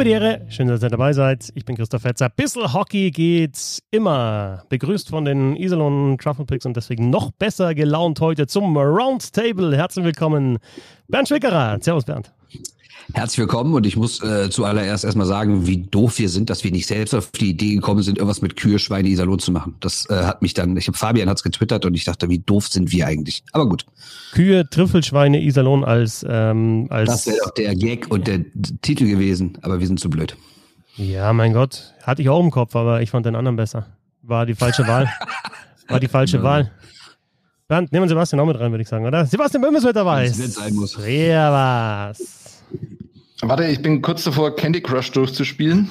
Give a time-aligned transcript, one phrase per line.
[0.00, 1.52] Habe die Ehre, schön, dass ihr dabei seid.
[1.54, 2.30] Ich bin Christoph Fetzer.
[2.30, 4.64] Bissel Hockey geht's immer.
[4.70, 9.76] Begrüßt von den Iserlohn Truffle Picks und deswegen noch besser gelaunt heute zum Roundtable.
[9.76, 10.56] Herzlich willkommen,
[11.08, 11.76] Bernd Schwickerer.
[11.82, 12.32] Servus, Bernd.
[13.14, 16.70] Herzlich willkommen und ich muss äh, zuallererst erstmal sagen, wie doof wir sind, dass wir
[16.70, 19.74] nicht selbst auf die Idee gekommen sind, irgendwas mit Kühe, Schweine, Iserlohn zu machen.
[19.80, 22.68] Das äh, hat mich dann, ich habe Fabian hat's getwittert und ich dachte, wie doof
[22.68, 23.42] sind wir eigentlich.
[23.52, 23.86] Aber gut.
[24.32, 28.40] Kühe, Trüffelschweine, Iserlohn als ähm, als Das wäre doch der Gag und der
[28.82, 30.36] Titel gewesen, aber wir sind zu blöd.
[30.96, 33.86] Ja, mein Gott, hatte ich auch im Kopf, aber ich fand den anderen besser.
[34.22, 35.08] War die falsche Wahl.
[35.88, 36.42] War die falsche Ja.
[36.42, 36.70] Wahl.
[37.66, 39.24] Bernd, nehmen wir Sebastian auch mit rein, würde ich sagen, oder?
[39.26, 40.24] Sebastian Böhm ist mit dabei.
[40.26, 40.98] Wenn's nicht sein muss.
[41.06, 42.59] Ja, was.
[43.42, 45.88] Warte, ich bin kurz davor, Candy Crush durchzuspielen.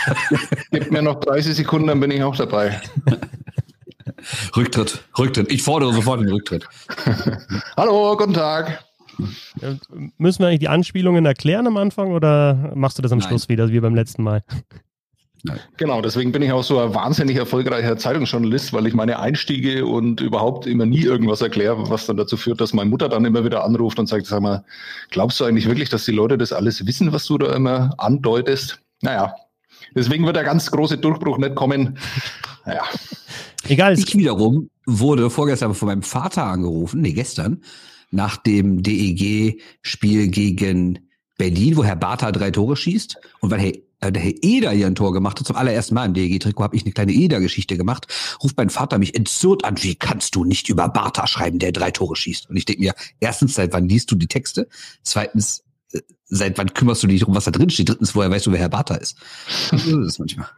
[0.70, 2.80] Gib mir noch 30 Sekunden, dann bin ich auch dabei.
[4.56, 5.52] Rücktritt, Rücktritt.
[5.52, 6.66] Ich fordere sofort den Rücktritt.
[7.76, 8.84] Hallo, guten Tag.
[9.60, 9.74] Äh,
[10.16, 13.28] Müssen wir eigentlich die Anspielungen erklären am Anfang oder machst du das am Nein.
[13.28, 14.42] Schluss wieder, wie beim letzten Mal?
[15.76, 20.20] Genau, deswegen bin ich auch so ein wahnsinnig erfolgreicher Zeitungsjournalist, weil ich meine Einstiege und
[20.20, 23.64] überhaupt immer nie irgendwas erkläre, was dann dazu führt, dass meine Mutter dann immer wieder
[23.64, 24.64] anruft und sagt, sag mal,
[25.10, 28.80] glaubst du eigentlich wirklich, dass die Leute das alles wissen, was du da immer andeutest?
[29.00, 29.34] Naja,
[29.94, 31.98] deswegen wird der ganz große Durchbruch nicht kommen.
[32.66, 32.82] Naja,
[33.68, 37.62] Egal, es Ich wiederum wurde vorgestern von meinem Vater angerufen, nee, gestern,
[38.10, 40.98] nach dem DEG-Spiel gegen
[41.38, 43.16] Berlin, wo Herr Bartha drei Tore schießt.
[43.40, 46.06] Und weil Herr, äh, der Herr Eder hier ein Tor gemacht hat, zum allerersten Mal
[46.06, 48.06] im DEG-Trikot, habe ich eine kleine Eder-Geschichte gemacht,
[48.42, 51.90] ruft mein Vater mich entzürnt an, wie kannst du nicht über Bartha schreiben, der drei
[51.90, 52.50] Tore schießt?
[52.50, 54.68] Und ich denke mir, erstens, seit wann liest du die Texte?
[55.02, 57.88] Zweitens, äh, seit wann kümmerst du dich darum, was da drin steht?
[57.88, 59.16] Drittens, woher weißt du, wer Herr Bartha ist?
[59.70, 60.48] So ist es manchmal.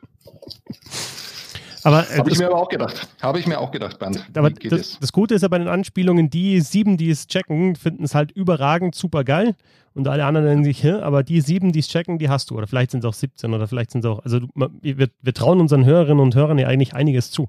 [1.84, 3.08] Aber, äh, habe ich das, mir aber auch gedacht.
[3.20, 4.24] Habe ich mir auch gedacht, Bernd.
[4.34, 4.98] aber Wie geht das, es?
[5.00, 8.32] das Gute ist ja bei den Anspielungen, die sieben, die es checken, finden es halt
[8.32, 9.54] überragend, super geil.
[9.94, 10.92] Und alle anderen nennen sich, Hä?
[10.92, 12.56] aber die sieben, die es checken, die hast du.
[12.56, 15.60] Oder vielleicht sind es auch 17 oder vielleicht sind es auch, also wir, wir trauen
[15.60, 17.48] unseren Hörerinnen und Hörern ja eigentlich einiges zu.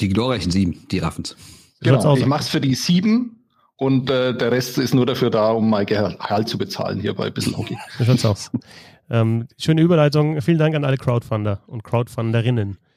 [0.00, 1.36] Die glorreichen Sieben, die raffen's.
[1.80, 3.44] Genau, ich mache es für die sieben
[3.76, 7.30] und äh, der Rest ist nur dafür da, um mein Gehalt zu bezahlen hier bei
[7.30, 7.76] Bissel Hockey.
[8.04, 8.50] Schaut's aus.
[9.10, 10.40] Ähm, schöne Überleitung.
[10.40, 12.78] Vielen Dank an alle Crowdfunder und Crowdfunderinnen.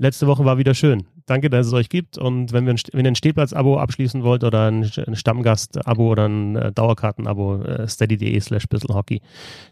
[0.00, 1.06] Letzte Woche war wieder schön.
[1.26, 2.16] Danke, dass es euch gibt.
[2.16, 6.26] Und wenn, wir ein, wenn ihr ein Stehplatz-Abo abschließen wollt oder ein, ein Stammgast-Abo oder
[6.26, 9.20] ein äh, Dauerkarten-Abo, äh, steady.de slash bisselhockey.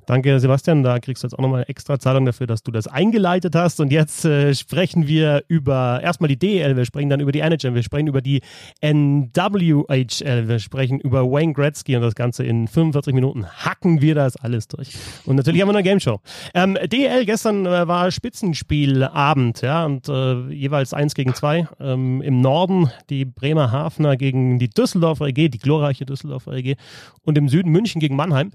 [0.05, 0.83] Danke, Sebastian.
[0.83, 3.81] Da kriegst du jetzt auch nochmal eine extra Zahlung dafür, dass du das eingeleitet hast.
[3.81, 7.75] Und jetzt äh, sprechen wir über erstmal die DEL, wir sprechen dann über die NHL,
[7.75, 8.43] wir sprechen über die
[8.83, 14.37] NWHL, wir sprechen über Wayne Gretzky und das Ganze in 45 Minuten hacken wir das
[14.37, 14.93] alles durch.
[15.25, 16.21] Und natürlich haben wir eine Game Show.
[16.53, 21.69] Ähm, DEL gestern äh, war Spitzenspielabend, ja, und äh, jeweils eins gegen zwei.
[21.81, 26.77] Ähm, Im Norden die Bremer Hafner gegen die Düsseldorfer EG, die glorreiche Düsseldorfer EG,
[27.23, 28.53] und im Süden München gegen Mannheim.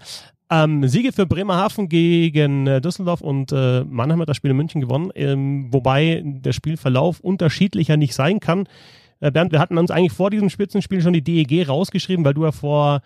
[0.49, 4.81] Ähm, Siege für Bremerhaven gegen äh, Düsseldorf und äh, Mannheim hat das Spiel in München
[4.81, 8.67] gewonnen, ähm, wobei der Spielverlauf unterschiedlicher nicht sein kann.
[9.21, 12.43] Äh, Bernd, wir hatten uns eigentlich vor diesem Spitzenspiel schon die DEG rausgeschrieben, weil du
[12.43, 13.01] ja vor,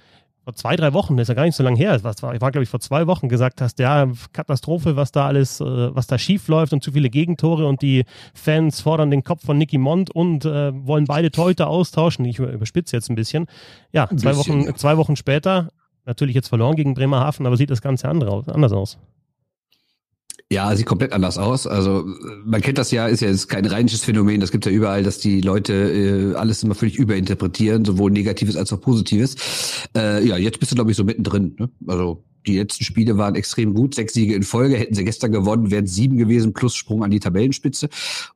[0.46, 2.52] vor zwei, drei Wochen, das ist ja gar nicht so lange her, das war, war
[2.52, 6.18] glaube ich vor zwei Wochen gesagt hast, ja, Katastrophe, was da alles, äh, was da
[6.18, 10.12] schief läuft und zu viele Gegentore und die Fans fordern den Kopf von Nicky Mond
[10.12, 12.24] und äh, wollen beide Torhüter austauschen.
[12.26, 13.48] Ich über- überspitze jetzt ein bisschen.
[13.92, 14.76] Ja, Ein zwei bisschen, Wochen, ja.
[14.76, 15.70] zwei Wochen später,
[16.06, 19.00] natürlich jetzt verloren gegen Bremerhaven, aber sieht das Ganze andere anders aus.
[20.52, 21.66] Ja, sieht komplett anders aus.
[21.66, 22.06] Also
[22.44, 24.42] man kennt das ja, ist ja ist kein rheinisches Phänomen.
[24.42, 28.72] Das gibt ja überall, dass die Leute äh, alles immer völlig überinterpretieren, sowohl Negatives als
[28.72, 29.88] auch Positives.
[29.98, 31.56] Äh, ja, jetzt bist du glaube ich so mittendrin.
[31.58, 31.70] Ne?
[31.88, 34.78] Also die letzten Spiele waren extrem gut, sechs Siege in Folge.
[34.78, 37.90] Hätten sie gestern gewonnen, wären sieben gewesen plus Sprung an die Tabellenspitze.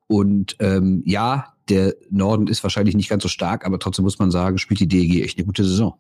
[0.08, 4.32] Und ähm, ja, der Norden ist wahrscheinlich nicht ganz so stark, aber trotzdem muss man
[4.32, 5.94] sagen, spielt die DEG echt eine gute Saison.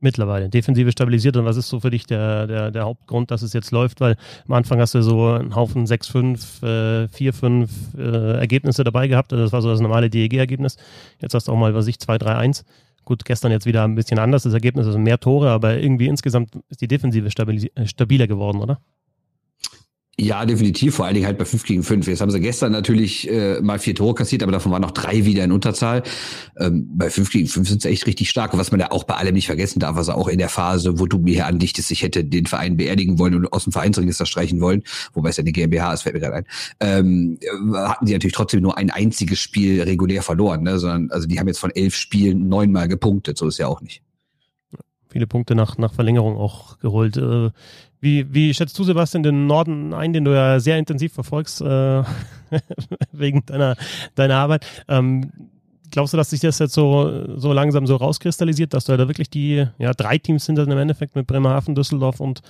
[0.00, 0.48] Mittlerweile.
[0.48, 1.36] Defensive stabilisiert.
[1.36, 4.00] Und was ist so für dich der, der, der Hauptgrund, dass es jetzt läuft?
[4.00, 4.16] Weil
[4.46, 7.68] am Anfang hast du so einen Haufen 6-5, äh, 4-5
[7.98, 9.32] äh, Ergebnisse dabei gehabt.
[9.32, 10.76] Also Das war so das normale DEG-Ergebnis.
[11.20, 12.64] Jetzt hast du auch mal, was ich, 2-3-1.
[13.04, 16.50] Gut, gestern jetzt wieder ein bisschen anders das Ergebnis, also mehr Tore, aber irgendwie insgesamt
[16.68, 18.80] ist die Defensive äh, stabiler geworden, oder?
[20.20, 22.08] Ja, definitiv, vor allen Dingen halt bei 5 gegen 5.
[22.08, 25.24] Jetzt haben sie gestern natürlich äh, mal vier Tore kassiert, aber davon waren noch drei
[25.24, 26.02] wieder in Unterzahl.
[26.58, 28.52] Ähm, bei 5 gegen 5 sind sie echt richtig stark.
[28.52, 30.98] Und was man ja auch bei allem nicht vergessen darf, also auch in der Phase,
[30.98, 34.26] wo du mir hier andichtest, ich hätte den Verein beerdigen wollen und aus dem Vereinsregister
[34.26, 34.82] streichen wollen,
[35.14, 36.46] wobei es ja eine GmbH ist, fällt mir gerade ein,
[36.80, 37.38] ähm,
[37.72, 40.80] hatten die natürlich trotzdem nur ein einziges Spiel regulär verloren, ne?
[40.80, 44.02] sondern also die haben jetzt von elf Spielen neunmal gepunktet, so ist ja auch nicht
[45.08, 47.16] viele Punkte nach, nach Verlängerung auch geholt.
[47.16, 47.50] Äh,
[48.00, 52.02] wie, wie schätzt du, Sebastian, den Norden ein, den du ja sehr intensiv verfolgst, äh,
[53.12, 53.76] wegen deiner,
[54.14, 54.66] deiner Arbeit?
[54.86, 55.32] Ähm,
[55.90, 59.30] glaubst du, dass sich das jetzt so, so langsam so rauskristallisiert, dass du da wirklich
[59.30, 62.42] die ja, drei Teams dann im Endeffekt mit Bremerhaven, Düsseldorf und,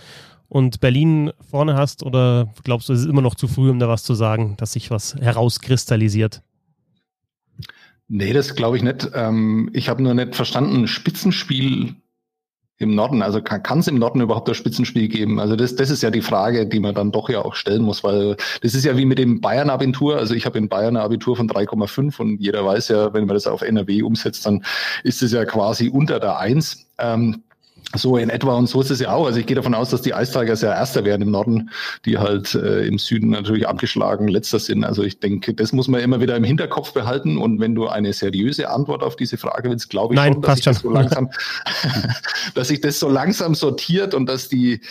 [0.48, 2.02] und Berlin vorne hast?
[2.02, 4.72] Oder glaubst du, es ist immer noch zu früh, um da was zu sagen, dass
[4.72, 6.42] sich was herauskristallisiert?
[8.08, 9.10] Nee, das glaube ich nicht.
[9.14, 11.94] Ähm, ich habe nur nicht verstanden, Spitzenspiel
[12.78, 13.22] im Norden?
[13.22, 15.40] Also kann es im Norden überhaupt das Spitzenspiel geben?
[15.40, 18.04] Also das, das ist ja die Frage, die man dann doch ja auch stellen muss,
[18.04, 20.16] weil das ist ja wie mit dem Bayern-Abitur.
[20.16, 23.34] Also ich habe in Bayern ein Abitur von 3,5 und jeder weiß ja, wenn man
[23.34, 24.64] das auf NRW umsetzt, dann
[25.02, 26.86] ist es ja quasi unter der Eins.
[26.98, 27.42] Ähm,
[27.96, 29.24] so in etwa und so ist es ja auch.
[29.24, 31.70] Also ich gehe davon aus, dass die Eistagers ja Erster werden im Norden,
[32.04, 34.84] die halt äh, im Süden natürlich abgeschlagen Letzter sind.
[34.84, 37.38] Also ich denke, das muss man immer wieder im Hinterkopf behalten.
[37.38, 40.56] Und wenn du eine seriöse Antwort auf diese Frage willst, glaube ich Nein, schon, dass
[40.56, 41.30] sich das so langsam,
[42.54, 44.82] dass sich das so langsam sortiert und dass die,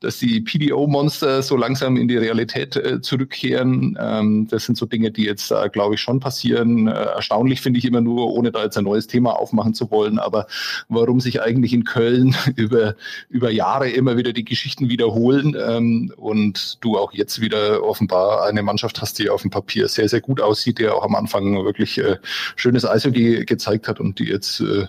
[0.00, 3.98] dass die PDO-Monster so langsam in die Realität äh, zurückkehren.
[4.00, 6.88] Ähm, das sind so Dinge, die jetzt, äh, glaube ich, schon passieren.
[6.88, 10.18] Äh, erstaunlich finde ich immer nur, ohne da jetzt ein neues Thema aufmachen zu wollen.
[10.18, 10.46] Aber
[10.88, 12.94] warum sich eigentlich in Köln über,
[13.28, 18.62] über Jahre immer wieder die Geschichten wiederholen ähm, und du auch jetzt wieder offenbar eine
[18.62, 21.98] Mannschaft hast, die auf dem Papier sehr, sehr gut aussieht, der auch am Anfang wirklich
[21.98, 22.16] äh,
[22.56, 24.86] schönes Eishockey gezeigt hat und die jetzt äh,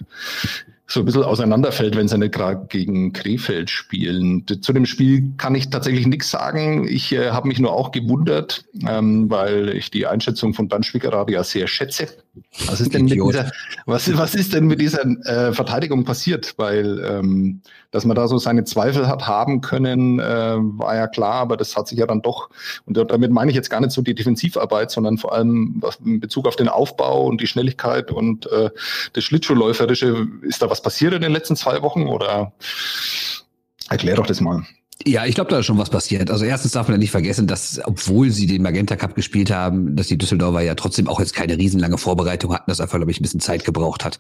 [0.89, 4.45] so ein bisschen auseinanderfällt, wenn sie nicht gerade gegen Krefeld spielen.
[4.62, 6.88] Zu dem Spiel kann ich tatsächlich nichts sagen.
[6.88, 11.30] Ich äh, habe mich nur auch gewundert, ähm, weil ich die Einschätzung von Dan Schwickerath
[11.30, 12.07] ja sehr schätze.
[12.68, 13.51] Was ist denn mit dieser,
[13.86, 16.54] was, was ist denn mit dieser äh, Verteidigung passiert?
[16.57, 17.62] Weil, ähm,
[17.92, 21.75] dass man da so seine Zweifel hat haben können, äh, war ja klar, aber das
[21.75, 22.50] hat sich ja dann doch,
[22.86, 26.19] und damit meine ich jetzt gar nicht so die Defensivarbeit, sondern vor allem was in
[26.19, 28.69] Bezug auf den Aufbau und die Schnelligkeit und äh,
[29.13, 30.28] das Schlittschuhläuferische.
[30.44, 32.53] Ist da was passiert in den letzten zwei Wochen oder
[33.89, 34.65] erklär doch das mal.
[35.06, 36.31] Ja, ich glaube, da ist schon was passiert.
[36.31, 39.95] Also erstens darf man ja nicht vergessen, dass, obwohl sie den Magenta Cup gespielt haben,
[39.95, 43.19] dass die Düsseldorfer ja trotzdem auch jetzt keine riesenlange Vorbereitung hatten, das einfach, glaube ich,
[43.19, 44.18] ein bisschen Zeit gebraucht hat.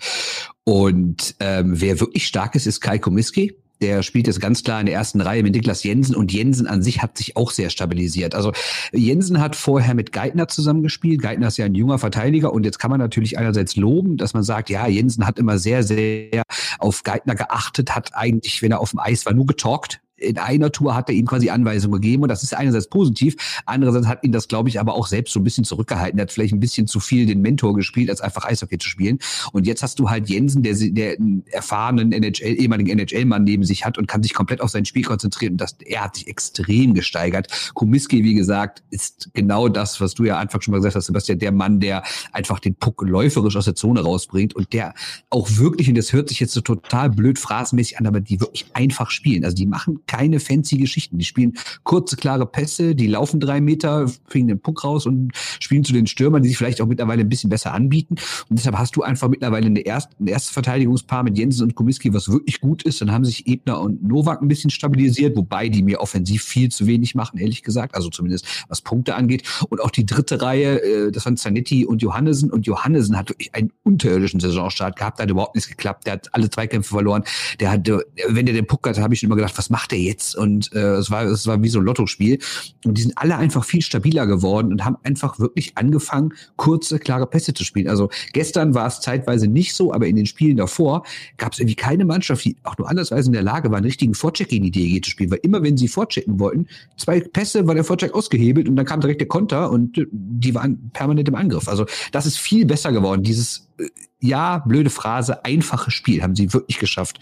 [0.63, 3.57] Und ähm, wer wirklich stark ist, ist Kai Komiski.
[3.81, 6.81] Der spielt jetzt ganz klar in der ersten Reihe mit Niklas Jensen und Jensen an
[6.81, 8.35] sich hat sich auch sehr stabilisiert.
[8.35, 8.51] Also
[8.91, 11.21] Jensen hat vorher mit Geithner zusammengespielt.
[11.21, 14.43] Geithner ist ja ein junger Verteidiger und jetzt kann man natürlich einerseits loben, dass man
[14.43, 16.43] sagt, ja, Jensen hat immer sehr, sehr
[16.79, 20.71] auf Geithner geachtet, hat eigentlich, wenn er auf dem Eis war, nur getalkt in einer
[20.71, 23.35] Tour hat er ihm quasi Anweisungen gegeben und das ist einerseits positiv,
[23.65, 26.19] andererseits hat ihn das, glaube ich, aber auch selbst so ein bisschen zurückgehalten.
[26.19, 29.19] Er hat vielleicht ein bisschen zu viel den Mentor gespielt, als einfach Eishockey zu spielen.
[29.51, 33.85] Und jetzt hast du halt Jensen, der, der einen erfahrenen NHL, ehemaligen NHL-Mann neben sich
[33.85, 35.53] hat und kann sich komplett auf sein Spiel konzentrieren.
[35.53, 37.71] Und das, er hat sich extrem gesteigert.
[37.73, 41.39] Kumiski, wie gesagt, ist genau das, was du ja Anfang schon mal gesagt hast, Sebastian,
[41.39, 44.93] der Mann, der einfach den Puck läuferisch aus der Zone rausbringt und der
[45.29, 48.65] auch wirklich, und das hört sich jetzt so total blöd phrasenmäßig an, aber die wirklich
[48.73, 49.43] einfach spielen.
[49.43, 51.17] Also die machen keine fancy Geschichten.
[51.17, 55.83] Die spielen kurze, klare Pässe, die laufen drei Meter, kriegen den Puck raus und spielen
[55.83, 58.15] zu den Stürmern, die sich vielleicht auch mittlerweile ein bisschen besser anbieten.
[58.49, 62.13] Und deshalb hast du einfach mittlerweile eine erste, ein erstes Verteidigungspaar mit Jensen und Komiski,
[62.13, 63.01] was wirklich gut ist.
[63.01, 66.87] Dann haben sich Ebner und Novak ein bisschen stabilisiert, wobei die mir offensiv viel zu
[66.87, 67.95] wenig machen, ehrlich gesagt.
[67.95, 69.43] Also zumindest was Punkte angeht.
[69.69, 72.51] Und auch die dritte Reihe, äh, das waren Zanetti und Johannesen.
[72.51, 76.07] Und Johannesen hat wirklich einen unterirdischen Saisonstart gehabt, hat überhaupt nichts geklappt.
[76.07, 77.23] Der hat alle Zweikämpfe verloren.
[77.59, 79.96] Der hatte, wenn der den Puck hatte, habe ich schon immer gedacht, was macht der
[79.97, 82.39] jetzt und äh, es war es war wie so ein Lottospiel
[82.85, 87.27] und die sind alle einfach viel stabiler geworden und haben einfach wirklich angefangen kurze klare
[87.27, 87.87] Pässe zu spielen.
[87.87, 91.03] Also gestern war es zeitweise nicht so, aber in den Spielen davor
[91.37, 94.13] gab es irgendwie keine Mannschaft, die auch nur andersweise in der Lage war, einen richtigen
[94.13, 97.75] Vorcheck in die DEG zu spielen, weil immer wenn sie vorchecken wollten, zwei Pässe war
[97.75, 101.67] der Vorcheck ausgehebelt und dann kam direkt der Konter und die waren permanent im Angriff.
[101.67, 103.23] Also das ist viel besser geworden.
[103.23, 103.85] Dieses äh,
[104.19, 107.19] ja, blöde Phrase, einfache Spiel haben sie wirklich geschafft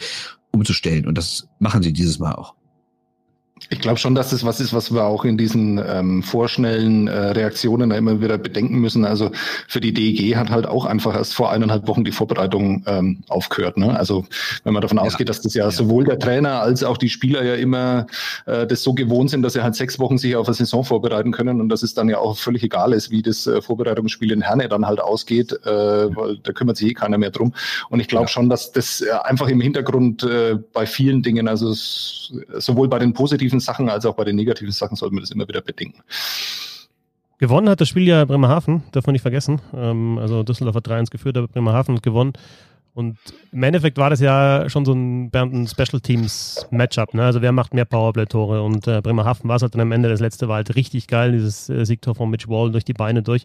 [0.55, 1.05] umzustellen.
[1.05, 2.55] Und das machen sie dieses Mal auch.
[3.69, 7.17] Ich glaube schon, dass das was ist, was wir auch in diesen ähm, vorschnellen äh,
[7.17, 9.05] Reaktionen da immer wieder bedenken müssen.
[9.05, 9.31] Also
[9.69, 13.77] für die DEG hat halt auch einfach erst vor eineinhalb Wochen die Vorbereitung ähm, aufgehört.
[13.77, 13.97] Ne?
[13.97, 14.25] Also
[14.65, 15.03] wenn man davon ja.
[15.03, 18.07] ausgeht, dass das ja, ja, sowohl der Trainer als auch die Spieler ja immer
[18.45, 21.31] äh, das so gewohnt sind, dass sie halt sechs Wochen sich auf eine Saison vorbereiten
[21.31, 24.41] können und dass es dann ja auch völlig egal ist, wie das äh, Vorbereitungsspiel in
[24.41, 27.53] Herne dann halt ausgeht, äh, weil da kümmert sich eh keiner mehr drum.
[27.89, 28.29] Und ich glaube ja.
[28.29, 33.13] schon, dass das äh, einfach im Hintergrund äh, bei vielen Dingen, also sowohl bei den
[33.13, 36.01] positiven positiven Sachen als auch bei den negativen Sachen sollte man das immer wieder bedenken.
[37.37, 39.61] Gewonnen hat das Spiel ja Bremerhaven, darf man nicht vergessen.
[39.73, 42.33] Ähm, also Düsseldorf hat 3-1 geführt, aber Bremerhaven hat gewonnen.
[42.95, 43.17] Und
[43.51, 47.13] im Endeffekt war das ja schon so ein, ein Special Teams Matchup.
[47.13, 47.25] Ne?
[47.25, 48.63] Also wer macht mehr Powerplay-Tore?
[48.63, 50.07] Und äh, Bremerhaven war es halt dann am Ende.
[50.07, 53.21] Das letzte war halt richtig geil, dieses äh, Siegtor von Mitch Wall durch die Beine
[53.21, 53.43] durch.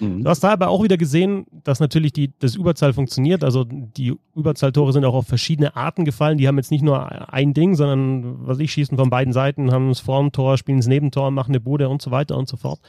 [0.00, 0.24] Mhm.
[0.24, 3.44] Du hast da aber auch wieder gesehen, dass natürlich die, das Überzahl funktioniert.
[3.44, 6.36] Also die Überzahltore sind auch auf verschiedene Arten gefallen.
[6.36, 9.90] Die haben jetzt nicht nur ein Ding, sondern was ich schießen von beiden Seiten, haben
[9.90, 12.80] es vorm Tor, spielen es Nebentor, machen eine Bude und so weiter und so fort.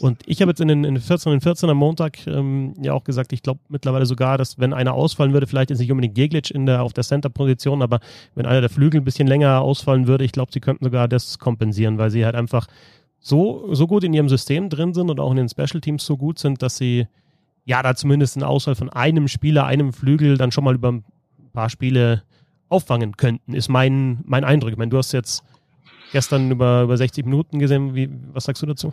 [0.00, 2.92] Und ich habe jetzt in den, in den 14 und 14 am Montag ähm, ja
[2.92, 6.16] auch gesagt, ich glaube mittlerweile sogar, dass wenn einer ausfallen würde, vielleicht ist nicht unbedingt
[6.16, 8.00] Jeglic in der, auf der Center-Position, aber
[8.34, 11.38] wenn einer der Flügel ein bisschen länger ausfallen würde, ich glaube, sie könnten sogar das
[11.38, 12.66] kompensieren, weil sie halt einfach
[13.18, 16.16] so, so gut in ihrem System drin sind und auch in den Special Teams so
[16.16, 17.06] gut sind, dass sie
[17.64, 21.04] ja da zumindest eine Auswahl von einem Spieler, einem Flügel dann schon mal über ein
[21.52, 22.22] paar Spiele
[22.68, 24.72] auffangen könnten, ist mein, mein Eindruck.
[24.72, 25.44] Ich meine, du hast jetzt
[26.12, 27.94] gestern über, über 60 Minuten gesehen.
[27.94, 28.92] Wie, was sagst du dazu?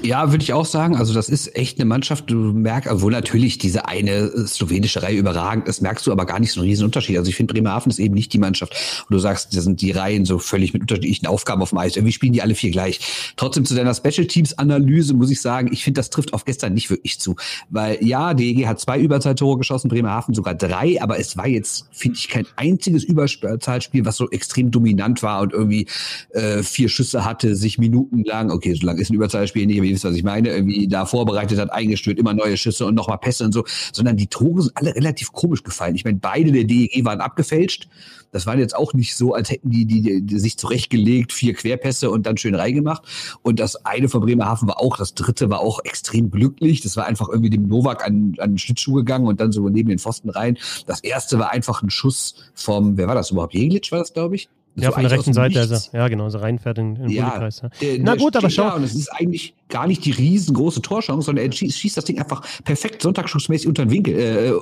[0.00, 0.94] Ja, würde ich auch sagen.
[0.94, 5.66] Also das ist echt eine Mannschaft, du merkst, obwohl natürlich diese eine slowenische Reihe überragend
[5.66, 7.18] ist, merkst du aber gar nicht so einen riesen Unterschied.
[7.18, 8.76] Also ich finde, Bremerhaven ist eben nicht die Mannschaft,
[9.08, 11.96] wo du sagst, da sind die Reihen so völlig mit unterschiedlichen Aufgaben auf dem Eis.
[11.96, 13.34] Irgendwie spielen die alle vier gleich.
[13.36, 16.74] Trotzdem zu deiner Special Teams Analyse muss ich sagen, ich finde, das trifft auf gestern
[16.74, 17.34] nicht wirklich zu.
[17.68, 22.18] Weil ja, DEG hat zwei Überzahltore geschossen, Bremerhaven sogar drei, aber es war jetzt, finde
[22.18, 25.88] ich, kein einziges Überzahlspiel, was so extrem dominant war und irgendwie
[26.30, 29.94] äh, vier Schüsse hatte, sich minutenlang, okay, so lang ist ein Überzahlspiel nicht, aber ihr
[29.94, 33.44] wisst, was ich meine, irgendwie da vorbereitet hat, eingestört, immer neue Schüsse und nochmal Pässe
[33.44, 35.94] und so, sondern die Tore sind alle relativ komisch gefallen.
[35.94, 37.88] Ich meine, beide der DEG waren abgefälscht.
[38.30, 42.10] Das waren jetzt auch nicht so, als hätten die, die, die sich zurechtgelegt, vier Querpässe
[42.10, 43.02] und dann schön reingemacht.
[43.42, 46.80] Und das eine von Bremerhaven war auch, das dritte war auch extrem glücklich.
[46.80, 49.90] Das war einfach irgendwie dem Novak an, an den Schlittschuh gegangen und dann so neben
[49.90, 50.56] den Pfosten rein.
[50.86, 53.52] Das erste war einfach ein Schuss vom, wer war das überhaupt?
[53.52, 54.48] Jeglitsch war das, glaube ich?
[54.74, 57.62] Ja, von der rechten Seite, also, ja, genau, so reinfährt in, in den ja, Bullikreis.
[57.62, 57.68] Ja.
[57.80, 58.74] Der, Na gut, aber schau.
[58.74, 62.18] und es ist eigentlich gar nicht die riesengroße Torchance, sondern er schießt, schießt das Ding
[62.18, 64.52] einfach perfekt sonntagsschussmäßig unter den Winkel, äh,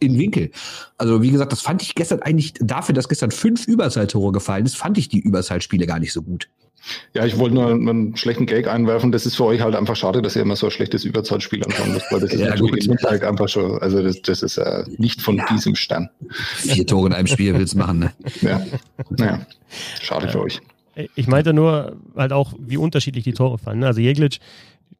[0.00, 0.50] in Winkel.
[0.96, 4.76] Also wie gesagt, das fand ich gestern eigentlich, dafür, dass gestern fünf Überzahltore gefallen ist,
[4.76, 6.48] fand ich die Überzahlspiele gar nicht so gut.
[7.12, 9.12] Ja, ich wollte nur einen schlechten Gag einwerfen.
[9.12, 11.92] Das ist für euch halt einfach schade, dass ihr immer so ein schlechtes Überzahlspiel anschauen
[11.92, 13.02] müsst, weil das ist ja, natürlich gut.
[13.02, 15.46] Halt einfach schon, also das, das ist äh, nicht von ja.
[15.50, 16.08] diesem Stern.
[16.56, 18.12] Vier Tore in einem Spiel willst du machen, ne?
[18.40, 18.64] Ja,
[19.10, 19.46] naja,
[20.00, 20.60] schade für euch.
[21.14, 23.80] Ich meinte nur halt auch, wie unterschiedlich die Tore fallen.
[23.80, 23.86] Ne?
[23.86, 24.38] Also Jeglic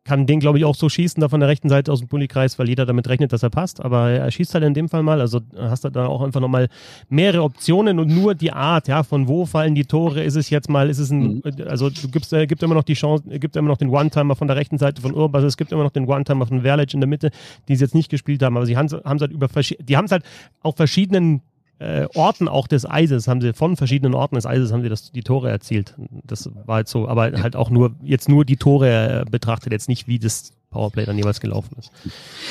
[0.04, 2.58] kann den, glaube ich, auch so schießen, da von der rechten Seite aus dem Pullykreis,
[2.58, 3.84] weil jeder damit rechnet, dass er passt.
[3.84, 5.20] Aber er schießt halt in dem Fall mal.
[5.20, 6.68] Also hast du da auch einfach nochmal
[7.08, 10.70] mehrere Optionen und nur die Art, ja, von wo fallen die Tore, ist es jetzt
[10.70, 11.42] mal, ist es ein, mhm.
[11.66, 14.48] also du gibst, äh, gibt immer noch die Chance, gibt immer noch den One-Timer von
[14.48, 17.08] der rechten Seite von Urbas, es gibt immer noch den One-Timer von Verlic in der
[17.08, 17.30] Mitte,
[17.68, 19.48] die sie jetzt nicht gespielt haben, aber sie haben es halt über,
[19.80, 20.24] die haben es halt
[20.62, 21.42] auf verschiedenen
[21.78, 25.12] äh, Orten auch des Eises haben sie, von verschiedenen Orten des Eises haben sie das,
[25.12, 25.94] die Tore erzielt.
[26.24, 29.88] Das war halt so, aber halt auch nur, jetzt nur die Tore äh, betrachtet, jetzt
[29.88, 31.90] nicht wie das Powerplay dann jeweils gelaufen ist.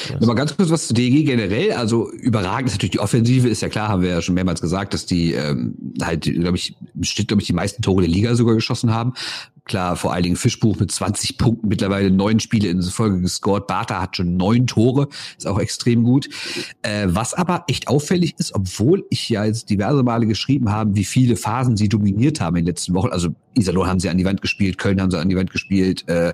[0.10, 0.26] Ja.
[0.26, 1.74] Mal ganz kurz was zu DG generell.
[1.74, 4.94] Also überragend ist natürlich die Offensive, ist ja klar, haben wir ja schon mehrmals gesagt,
[4.94, 8.56] dass die ähm, halt, glaube ich, steht, glaube ich, die meisten Tore der Liga sogar
[8.56, 9.14] geschossen haben.
[9.68, 13.68] Klar, vor allen Dingen Fischbuch mit 20 Punkten, mittlerweile neun Spiele in Folge gescored.
[13.68, 16.30] Bartha hat schon neun Tore, ist auch extrem gut.
[16.82, 21.04] Äh, was aber echt auffällig ist, obwohl ich ja jetzt diverse Male geschrieben habe, wie
[21.04, 23.10] viele Phasen sie dominiert haben in den letzten Wochen.
[23.10, 26.08] Also Iserlohn haben sie an die Wand gespielt, Köln haben sie an die Wand gespielt,
[26.08, 26.34] äh,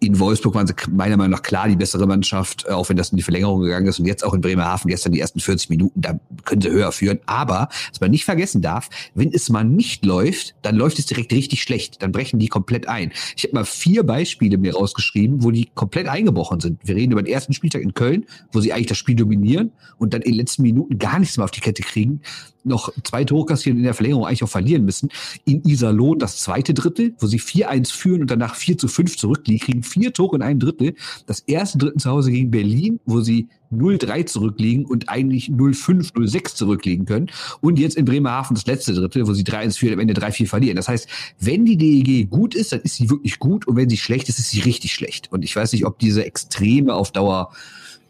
[0.00, 3.10] in Wolfsburg waren sie meiner Meinung nach klar die bessere Mannschaft, äh, auch wenn das
[3.10, 3.98] in die Verlängerung gegangen ist.
[3.98, 7.20] Und jetzt auch in Bremerhaven gestern die ersten 40 Minuten, da können sie höher führen.
[7.26, 11.32] Aber, was man nicht vergessen darf, wenn es mal nicht läuft, dann läuft es direkt
[11.32, 12.02] richtig schlecht.
[12.02, 13.12] Dann brechen die komplett ein.
[13.36, 16.80] Ich habe mal vier Beispiele mir rausgeschrieben, wo die komplett eingebrochen sind.
[16.82, 20.14] Wir reden über den ersten Spieltag in Köln, wo sie eigentlich das Spiel dominieren und
[20.14, 22.22] dann in den letzten Minuten gar nichts mehr auf die Kette kriegen
[22.64, 25.10] noch zwei Tore kassieren in der Verlängerung eigentlich auch verlieren müssen.
[25.44, 29.60] In Iserlohn das zweite Drittel, wo sie 4-1 führen und danach 4 zu 5 zurückliegen,
[29.64, 30.94] kriegen vier Tore in einem Drittel.
[31.26, 36.54] Das erste Drittel zu Hause gegen Berlin, wo sie 0-3 zurückliegen und eigentlich 0-5, 0-6
[36.54, 37.30] zurückliegen können.
[37.60, 40.76] Und jetzt in Bremerhaven das letzte Drittel, wo sie 3-1 führen, am Ende 3-4 verlieren.
[40.76, 43.96] Das heißt, wenn die DEG gut ist, dann ist sie wirklich gut und wenn sie
[43.96, 45.32] schlecht ist, ist sie richtig schlecht.
[45.32, 47.52] Und ich weiß nicht, ob diese Extreme auf Dauer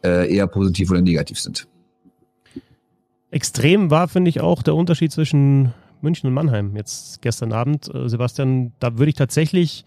[0.02, 1.66] äh, eher positiv oder negativ sind.
[3.30, 7.92] Extrem war, finde ich, auch der Unterschied zwischen München und Mannheim jetzt gestern Abend.
[7.94, 9.84] Äh, Sebastian, da würde ich tatsächlich,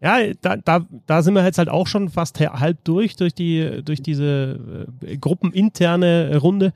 [0.00, 3.82] ja, da, da, da sind wir jetzt halt auch schon fast halb durch, durch, die,
[3.84, 6.72] durch diese äh, gruppeninterne Runde.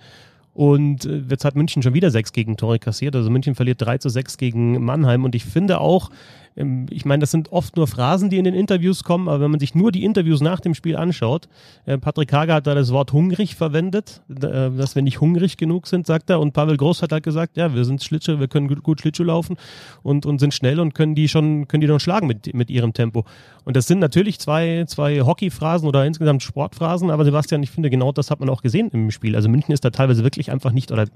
[0.54, 3.16] Und äh, jetzt hat München schon wieder sechs Gegentore kassiert.
[3.16, 5.24] Also München verliert 3 zu 6 gegen Mannheim.
[5.24, 6.10] Und ich finde auch,
[6.54, 9.60] ich meine, das sind oft nur Phrasen, die in den Interviews kommen, aber wenn man
[9.60, 11.48] sich nur die Interviews nach dem Spiel anschaut,
[11.86, 15.86] äh, Patrick Hager hat da das Wort hungrig verwendet, äh, dass wir nicht hungrig genug
[15.86, 18.68] sind, sagt er, und Pavel Groß hat halt gesagt, ja, wir sind Schlittschuh, wir können
[18.68, 19.56] gut, Schlittschuh laufen
[20.02, 22.92] und, und sind schnell und können die schon, können die schon schlagen mit, mit ihrem
[22.92, 23.24] Tempo.
[23.64, 28.12] Und das sind natürlich zwei, zwei Hockeyphrasen oder insgesamt Sportphrasen, aber Sebastian, ich finde, genau
[28.12, 29.36] das hat man auch gesehen im Spiel.
[29.36, 31.06] Also München ist da teilweise wirklich einfach nicht oder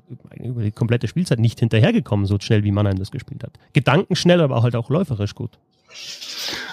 [0.43, 3.53] über die komplette Spielzeit nicht hinterhergekommen, so schnell wie Mannheim das gespielt hat.
[3.75, 5.51] Gedankenschnell, aber halt auch läuferisch gut.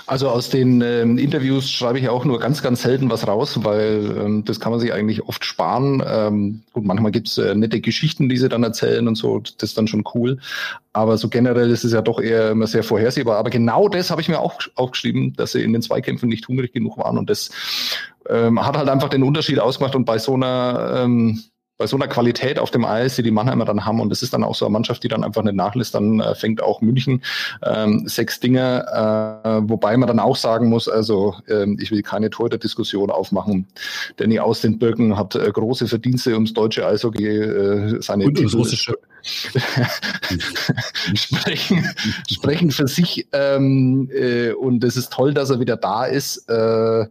[0.05, 4.15] Also aus den ähm, Interviews schreibe ich auch nur ganz, ganz selten was raus, weil
[4.19, 6.03] ähm, das kann man sich eigentlich oft sparen.
[6.05, 9.77] Ähm, gut, manchmal gibt's äh, nette Geschichten, die sie dann erzählen und so, das ist
[9.77, 10.39] dann schon cool.
[10.91, 13.37] Aber so generell ist es ja doch eher immer sehr vorhersehbar.
[13.37, 16.73] Aber genau das habe ich mir auch aufgeschrieben, dass sie in den Zweikämpfen nicht hungrig
[16.73, 17.17] genug waren.
[17.17, 17.49] Und das
[18.29, 19.95] ähm, hat halt einfach den Unterschied ausgemacht.
[19.95, 21.41] Und bei so einer ähm,
[21.83, 24.33] bei so einer Qualität auf dem Eis, die die Mannheimer dann haben, und das ist
[24.33, 27.21] dann auch so eine Mannschaft, die dann einfach nicht nachlässt, dann äh, fängt auch München
[27.61, 32.29] ähm, sechs Dinge, äh, wobei man dann auch sagen muss, also ähm, ich will keine
[32.29, 33.67] Torhüter-Diskussion aufmachen.
[34.15, 38.55] Danny aus den Birken hat äh, große Verdienste ums deutsche Eishockey, äh, seine und Titel
[38.55, 38.97] russische.
[41.15, 41.89] sprechen,
[42.29, 46.49] sprechen für sich ähm, äh, und es ist toll, dass er wieder da ist.
[46.49, 47.07] Äh,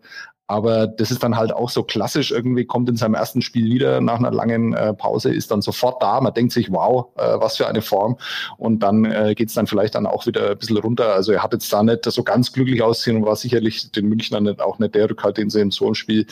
[0.53, 4.03] aber das ist dann halt auch so klassisch, irgendwie kommt in seinem ersten Spiel wieder
[4.03, 6.21] nach einer langen äh, Pause, ist dann sofort da.
[6.21, 8.19] Man denkt sich, wow, äh, was für eine Form.
[8.59, 11.15] Und dann äh, geht es dann vielleicht dann auch wieder ein bisschen runter.
[11.15, 14.43] Also er hat jetzt da nicht so ganz glücklich aussehen und war sicherlich den Münchnern
[14.43, 16.27] nicht, auch nicht der Rückhalt, den sie in so einem Spiel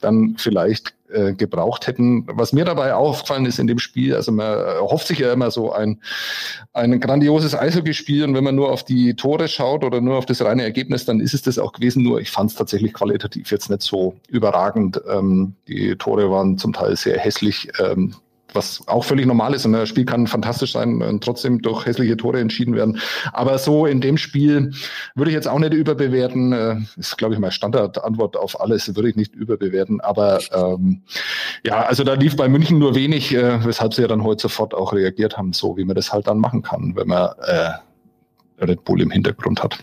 [0.00, 2.26] dann vielleicht äh, gebraucht hätten.
[2.26, 5.72] Was mir dabei aufgefallen ist in dem Spiel, also man hofft sich ja immer so
[5.72, 6.00] ein,
[6.72, 10.42] ein grandioses Eishockeyspiel und wenn man nur auf die Tore schaut oder nur auf das
[10.42, 12.02] reine Ergebnis, dann ist es das auch gewesen.
[12.02, 15.00] Nur ich fand es tatsächlich qualitativ jetzt nicht so überragend.
[15.08, 17.68] Ähm, die Tore waren zum Teil sehr hässlich.
[17.80, 18.14] Ähm,
[18.54, 19.66] was auch völlig normal ist.
[19.66, 22.98] Und das Spiel kann fantastisch sein und trotzdem durch hässliche Tore entschieden werden.
[23.32, 24.72] Aber so in dem Spiel
[25.14, 26.52] würde ich jetzt auch nicht überbewerten.
[26.52, 30.00] Äh, ist, glaube ich, meine Standardantwort auf alles, würde ich nicht überbewerten.
[30.00, 31.02] Aber ähm,
[31.64, 34.74] ja, also da lief bei München nur wenig, äh, weshalb sie ja dann heute sofort
[34.74, 37.70] auch reagiert haben, so wie man das halt dann machen kann, wenn man äh,
[38.64, 39.78] Red Bull im Hintergrund hat.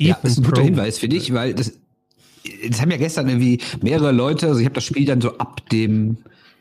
[0.00, 1.72] Ja, das ist ein guter Hinweis für dich, weil das,
[2.68, 5.68] das haben ja gestern irgendwie mehrere Leute, also ich habe das Spiel dann so ab
[5.70, 6.18] dem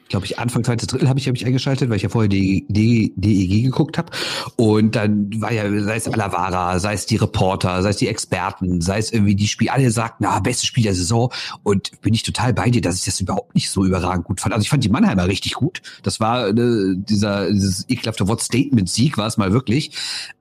[0.09, 2.65] glaube ich, Anfang zweites Drittel habe ich, hab ich eingeschaltet, weil ich ja vorher die,
[2.67, 4.11] DEG geguckt habe.
[4.55, 8.81] Und dann war ja, sei es Alavara, sei es die Reporter, sei es die Experten,
[8.81, 11.31] sei es irgendwie die Spiel, alle sagten, na, bestes Spiel der Saison.
[11.63, 14.53] Und bin ich total bei dir, dass ich das überhaupt nicht so überragend gut fand.
[14.53, 15.81] Also ich fand die Mannheimer richtig gut.
[16.03, 16.53] Das war äh,
[16.95, 19.91] dieser, dieses ekelhafte Wort Statement-Sieg war es mal wirklich.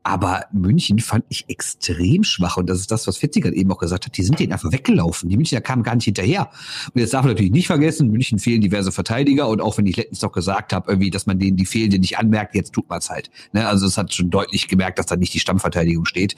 [0.04, 2.56] Aber München fand ich extrem schwach.
[2.56, 4.16] Und das ist das, was Fitzi gerade eben auch gesagt hat.
[4.16, 5.28] Die sind denen einfach weggelaufen.
[5.28, 6.50] Die Münchner kamen gar nicht hinterher.
[6.92, 9.48] Und jetzt darf man natürlich nicht vergessen, München fehlen diverse Verteidiger.
[9.48, 12.18] Und auch wenn ich letztens doch gesagt habe, irgendwie, dass man denen die fehlende nicht
[12.18, 13.30] anmerkt, jetzt tut man es halt.
[13.52, 13.66] Ne?
[13.66, 16.34] Also es hat schon deutlich gemerkt, dass da nicht die Stammverteidigung steht.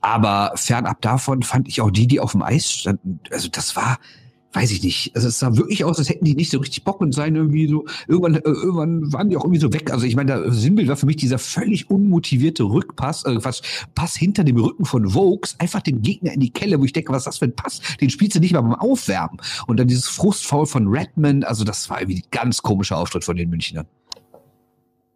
[0.00, 3.98] Aber fernab davon fand ich auch die, die auf dem Eis standen, also das war,
[4.52, 5.14] weiß ich nicht.
[5.14, 7.66] Also es sah wirklich aus, als hätten die nicht so richtig Bock und seien irgendwie
[7.66, 9.90] so, irgendwann, äh, irgendwann waren die auch irgendwie so weg.
[9.90, 13.62] Also ich meine, da Sinnbild war für mich dieser völlig unmotivierte Rückpass, äh, Quatsch,
[13.94, 17.12] Pass hinter dem Rücken von Vokes, einfach den Gegner in die Kelle, wo ich denke,
[17.12, 17.80] was ist das für ein Pass?
[18.00, 19.38] Den spielst du nicht mal beim Aufwärmen.
[19.66, 23.36] Und dann dieses Frustfaul von Redmond, also das war irgendwie ein ganz komischer Auftritt von
[23.36, 23.86] den Münchnern.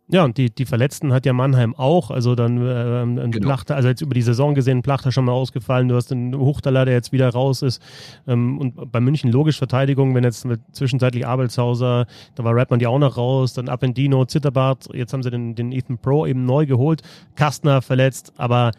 [0.09, 2.13] Ja, und die, die Verletzten hat ja Mannheim auch.
[2.13, 3.49] Also dann äh, ein genau.
[3.49, 5.89] Plachter, also jetzt über die Saison gesehen, Plachter schon mal ausgefallen.
[5.89, 7.83] Du hast den Hochtaler, der jetzt wieder raus ist.
[8.29, 13.01] Ähm, und bei München logisch Verteidigung, wenn jetzt zwischenzeitlich Abelshauser, da war Redmond ja auch
[13.01, 17.03] noch raus, dann Appendino, Zitterbart, jetzt haben sie den, den Ethan Pro eben neu geholt.
[17.35, 18.71] Kastner verletzt, aber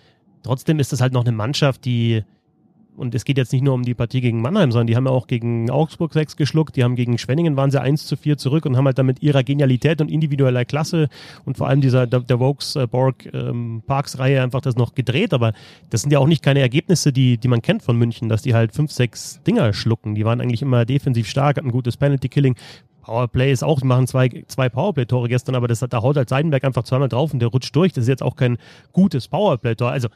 [0.44, 2.24] trotzdem ist das halt noch eine Mannschaft, die
[2.98, 5.12] und es geht jetzt nicht nur um die Partie gegen Mannheim, sondern die haben ja
[5.12, 8.66] auch gegen Augsburg 6 geschluckt, die haben gegen Schwenningen waren sie 1 zu 4 zurück
[8.66, 11.08] und haben halt damit ihrer Genialität und individueller Klasse
[11.46, 15.54] und vor allem dieser der, der Vokes-Borg ähm, Parks-Reihe einfach das noch gedreht, aber
[15.90, 18.54] das sind ja auch nicht keine Ergebnisse, die, die man kennt von München, dass die
[18.54, 20.16] halt 5, 6 Dinger schlucken.
[20.16, 22.56] Die waren eigentlich immer defensiv stark, hatten gutes Penalty-Killing.
[23.04, 26.28] Powerplay ist auch, die machen zwei, zwei Powerplay-Tore gestern, aber das hat, da haut halt
[26.28, 27.94] Seidenberg einfach zweimal drauf und der rutscht durch.
[27.94, 28.58] Das ist jetzt auch kein
[28.92, 29.90] gutes Powerplay-Tor.
[29.90, 30.10] Also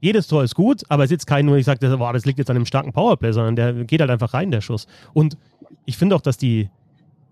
[0.00, 2.50] jedes Tor ist gut, aber es ist jetzt kein, wo ich sage, das liegt jetzt
[2.50, 4.86] an einem starken Powerplay, sondern der geht halt einfach rein, der Schuss.
[5.14, 5.36] Und
[5.84, 6.68] ich finde auch, dass die,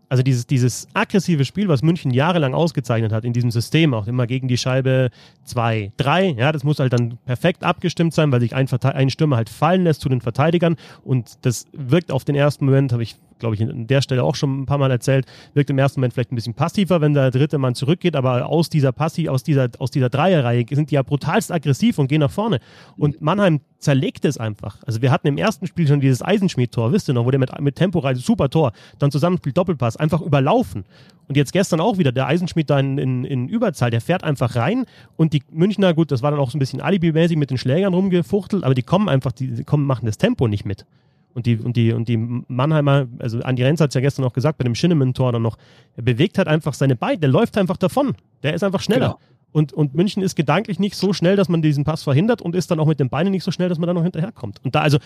[0.09, 4.27] also dieses, dieses aggressive Spiel, was München jahrelang ausgezeichnet hat in diesem System, auch immer
[4.27, 5.11] gegen die Scheibe
[5.45, 9.37] 2, 3, ja, das muss halt dann perfekt abgestimmt sein, weil sich ein, ein Stürmer
[9.37, 13.17] halt fallen lässt zu den Verteidigern und das wirkt auf den ersten Moment, habe ich
[13.39, 16.15] glaube ich, an der Stelle auch schon ein paar Mal erzählt, wirkt im ersten Moment
[16.15, 19.69] vielleicht ein bisschen passiver, wenn der dritte Mann zurückgeht, aber aus dieser Passi, aus dieser,
[19.79, 22.61] aus dieser Dreierreihe sind die ja brutalst aggressiv und gehen nach vorne.
[22.97, 24.79] Und Mannheim zerlegt es einfach.
[24.87, 27.61] Also wir hatten im ersten Spiel schon dieses Eisenschmied-Tor, wisst ihr noch, wo der mit,
[27.61, 30.85] mit Tempo reist, super Tor, dann Zusammenspiel Doppelpass, einfach überlaufen.
[31.29, 34.57] Und jetzt gestern auch wieder, der Eisenschmied da in, in, in Überzahl, der fährt einfach
[34.57, 34.85] rein
[35.17, 37.95] und die Münchner, gut, das war dann auch so ein bisschen alibimäßig mit den Schlägern
[37.95, 40.87] rumgefuchtelt, aber die kommen einfach, die kommen, machen das Tempo nicht mit.
[41.35, 44.33] Und die, und die, und die Mannheimer, also Andi Renz hat es ja gestern auch
[44.33, 45.59] gesagt, bei dem Shinneman-Tor dann noch,
[45.97, 48.15] er bewegt halt einfach seine Beine, der läuft einfach davon.
[48.45, 49.19] Der ist einfach schneller.
[49.19, 49.35] Genau.
[49.55, 52.73] Und, und München ist gedanklich nicht so schnell, dass man diesen Pass verhindert und ist
[52.73, 54.61] dann auch mit den Beinen nicht so schnell, dass man da noch hinterherkommt.
[54.65, 54.99] Und da, also,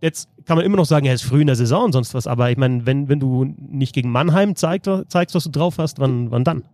[0.00, 2.26] jetzt kann man immer noch sagen, er ist früh in der Saison und sonst was,
[2.26, 6.00] aber ich meine, wenn, wenn du nicht gegen Mannheim zeigst, zeigst, was du drauf hast,
[6.00, 6.64] wann, wann dann?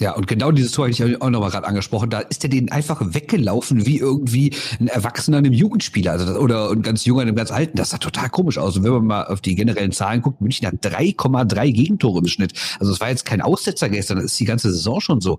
[0.00, 2.08] Ja, und genau dieses Tor hätte ich auch noch mal gerade angesprochen.
[2.08, 6.70] Da ist er den einfach weggelaufen, wie irgendwie ein Erwachsener einem Jugendspieler also das, oder
[6.70, 7.76] ein ganz junger einem ganz alten.
[7.76, 8.78] Das sah total komisch aus.
[8.78, 12.54] Und wenn man mal auf die generellen Zahlen guckt, München hat 3,3 Gegentore im Schnitt.
[12.80, 15.38] Also es war jetzt kein Aussetzer gestern, das ist die ganze Saison schon so.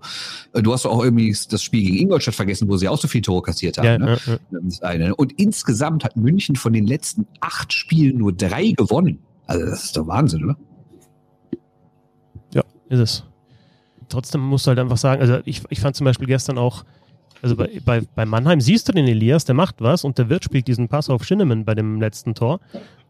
[0.52, 3.42] Du hast auch irgendwie das Spiel gegen Ingolstadt vergessen, wo sie auch so viele Tore
[3.42, 3.86] kassiert haben.
[3.86, 4.18] Ja, ne?
[4.26, 4.58] ja, ja.
[4.62, 5.06] Das eine.
[5.06, 5.16] Ne?
[5.16, 9.18] Und insgesamt hat München von den letzten acht Spielen nur drei gewonnen.
[9.48, 10.56] Also das ist doch Wahnsinn, oder?
[12.54, 13.24] Ja, ist es
[14.12, 16.84] trotzdem musst du halt einfach sagen, also ich, ich fand zum Beispiel gestern auch,
[17.40, 20.44] also bei, bei, bei Mannheim siehst du den Elias, der macht was und der Wirt
[20.44, 22.60] spielt diesen Pass auf Schinnemann bei dem letzten Tor.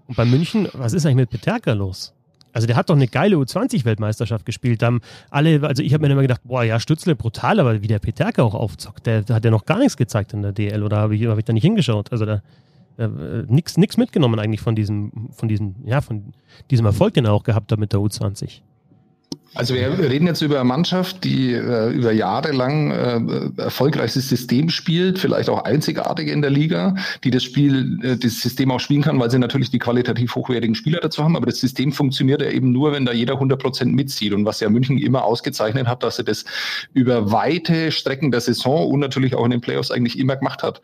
[0.06, 2.14] Und bei München, was ist eigentlich mit Peterka los?
[2.52, 4.82] Also der hat doch eine geile U20-Weltmeisterschaft gespielt.
[4.82, 4.98] Da
[5.30, 8.42] alle, also ich habe mir immer gedacht, boah, ja, Stützle brutal, aber wie der Peterka
[8.42, 11.16] auch aufzockt, der, der hat ja noch gar nichts gezeigt in der DL oder habe
[11.16, 12.12] ich, hab ich da nicht hingeschaut?
[12.12, 12.42] Also da
[12.98, 13.08] äh,
[13.48, 16.34] nichts mitgenommen eigentlich von diesem, von diesem, ja, von
[16.70, 18.60] diesem Erfolg, den er auch gehabt hat mit der U20.
[19.54, 24.70] Also wir reden jetzt über eine Mannschaft, die äh, über Jahre lang äh, erfolgreiches System
[24.70, 29.02] spielt, vielleicht auch einzigartige in der Liga, die das Spiel, äh, das System auch spielen
[29.02, 31.36] kann, weil sie natürlich die qualitativ hochwertigen Spieler dazu haben.
[31.36, 34.32] Aber das System funktioniert ja eben nur, wenn da jeder 100 Prozent mitzieht.
[34.32, 36.46] Und was ja München immer ausgezeichnet hat, dass sie das
[36.94, 40.80] über weite Strecken der Saison und natürlich auch in den Playoffs eigentlich immer gemacht hat.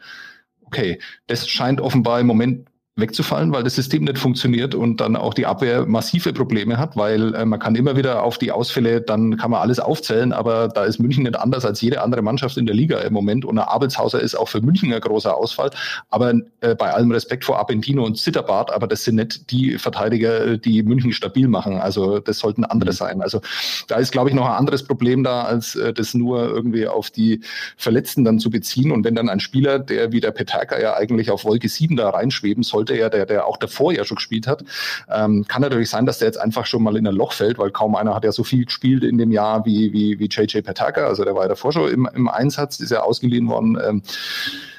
[0.65, 2.67] Okay, das scheint offenbar im Moment
[2.99, 7.35] wegzufallen, weil das System nicht funktioniert und dann auch die Abwehr massive Probleme hat, weil
[7.35, 10.85] äh, man kann immer wieder auf die Ausfälle, dann kann man alles aufzählen, aber da
[10.85, 13.71] ist München nicht anders als jede andere Mannschaft in der Liga im Moment und der
[13.71, 15.71] Abelshauser ist auch für München ein großer Ausfall,
[16.11, 20.57] aber äh, bei allem Respekt vor Abentino und Zitterbart, aber das sind nicht die Verteidiger,
[20.59, 22.97] die München stabil machen, also das sollten andere mhm.
[22.97, 23.23] sein.
[23.23, 23.41] Also
[23.87, 27.11] da ist, glaube ich, noch ein anderes Problem da, als äh, das nur irgendwie auf
[27.11, 27.41] die
[27.77, 31.31] Verletzten dann zu beziehen und wenn dann ein Spieler, der wie der Peterka ja eigentlich
[31.31, 34.47] auf Wolke 7 da reinschweben sollte, sollte er, der, der auch davor ja schon gespielt
[34.47, 34.65] hat,
[35.11, 37.71] ähm, kann natürlich sein, dass der jetzt einfach schon mal in ein Loch fällt, weil
[37.71, 41.07] kaum einer hat ja so viel gespielt in dem Jahr wie, wie, wie JJ Pataka.
[41.07, 44.03] Also der war ja davor schon im, im Einsatz, ist ja ausgeliehen worden ähm,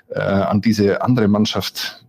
[0.10, 2.04] äh, an diese andere Mannschaft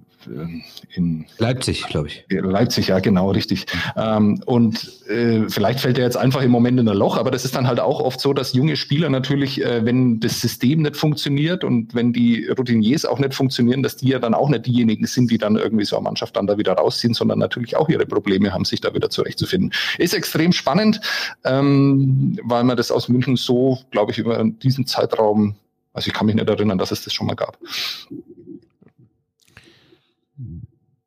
[0.95, 2.25] in Leipzig, glaube ich.
[2.29, 3.67] Leipzig, ja, genau, richtig.
[3.97, 7.45] Ähm, und äh, vielleicht fällt er jetzt einfach im Moment in ein Loch, aber das
[7.45, 10.97] ist dann halt auch oft so, dass junge Spieler natürlich, äh, wenn das System nicht
[10.97, 15.07] funktioniert und wenn die Routiniers auch nicht funktionieren, dass die ja dann auch nicht diejenigen
[15.07, 18.07] sind, die dann irgendwie so eine Mannschaft dann da wieder rausziehen, sondern natürlich auch ihre
[18.07, 19.73] Probleme haben, sich da wieder zurechtzufinden.
[19.99, 21.01] Ist extrem spannend,
[21.45, 25.57] ähm, weil man das aus München so, glaube ich, über diesen Zeitraum,
[25.93, 27.59] also ich kann mich nicht erinnern, dass es das schon mal gab.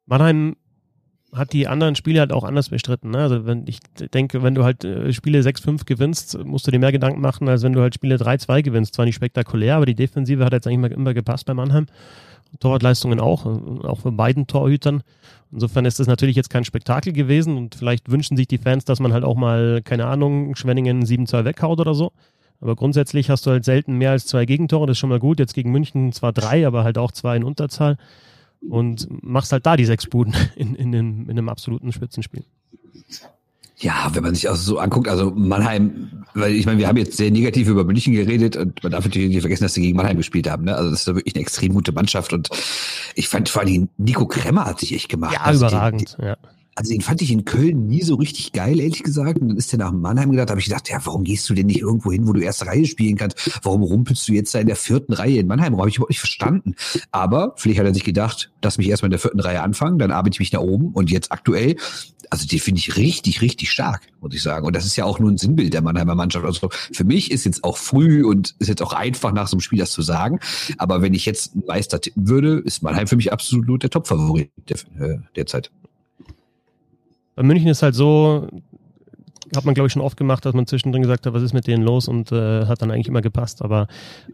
[0.05, 0.55] Mannheim
[1.33, 3.11] hat die anderen Spiele halt auch anders bestritten.
[3.11, 3.19] Ne?
[3.19, 3.79] Also wenn ich
[4.13, 7.63] denke, wenn du halt äh, Spiele 6-5 gewinnst, musst du dir mehr Gedanken machen, als
[7.63, 8.93] wenn du halt Spiele 3-2 gewinnst.
[8.93, 11.87] Zwar nicht spektakulär, aber die Defensive hat jetzt eigentlich immer gepasst bei Mannheim.
[12.59, 15.01] Torwartleistungen auch, äh, auch für beiden Torhütern.
[15.51, 18.99] Insofern ist das natürlich jetzt kein Spektakel gewesen und vielleicht wünschen sich die Fans, dass
[18.99, 22.11] man halt auch mal, keine Ahnung, Schwenningen 7-2 weghaut oder so.
[22.59, 25.39] Aber grundsätzlich hast du halt selten mehr als zwei Gegentore, das ist schon mal gut.
[25.39, 27.97] Jetzt gegen München zwar drei, aber halt auch zwei in Unterzahl
[28.69, 32.43] und machst halt da die sechs Buden in, in, in, in einem absoluten Spitzenspiel.
[33.77, 37.17] Ja, wenn man sich auch so anguckt, also Mannheim, weil ich meine, wir haben jetzt
[37.17, 40.15] sehr negativ über München geredet und man darf natürlich nicht vergessen, dass sie gegen Mannheim
[40.15, 40.63] gespielt haben.
[40.65, 40.75] Ne?
[40.75, 42.49] Also das ist wirklich eine extrem gute Mannschaft und
[43.15, 45.33] ich fand vor allem Nico Kremmer hat sich echt gemacht.
[45.33, 46.15] Ja, also überragend.
[46.17, 46.37] Die, ja.
[46.75, 49.39] Also den fand ich in Köln nie so richtig geil, ehrlich gesagt.
[49.39, 51.67] Und dann ist der nach Mannheim gedacht, habe ich gedacht, ja, warum gehst du denn
[51.67, 53.59] nicht irgendwo hin, wo du erste Reihe spielen kannst?
[53.61, 55.77] Warum rumpelst du jetzt da in der vierten Reihe in Mannheim?
[55.77, 56.75] Habe ich überhaupt nicht verstanden.
[57.11, 60.11] Aber vielleicht hat er sich gedacht, lass mich erstmal in der vierten Reihe anfangen, dann
[60.11, 61.75] arbeite ich mich nach oben und jetzt aktuell,
[62.29, 64.65] also die finde ich richtig, richtig stark, muss ich sagen.
[64.65, 66.45] Und das ist ja auch nur ein Sinnbild der Mannheimer Mannschaft.
[66.45, 69.61] Also für mich ist jetzt auch früh und ist jetzt auch einfach nach so einem
[69.61, 70.39] Spiel das zu sagen.
[70.79, 74.49] Aber wenn ich jetzt einen Meister tippen würde, ist Mannheim für mich absolut der Top-Favorit
[74.67, 75.71] der, äh, derzeit.
[77.35, 78.47] Bei München ist halt so,
[79.55, 81.67] hat man, glaube ich, schon oft gemacht, dass man zwischendrin gesagt hat, was ist mit
[81.67, 83.61] denen los und äh, hat dann eigentlich immer gepasst.
[83.61, 83.87] Aber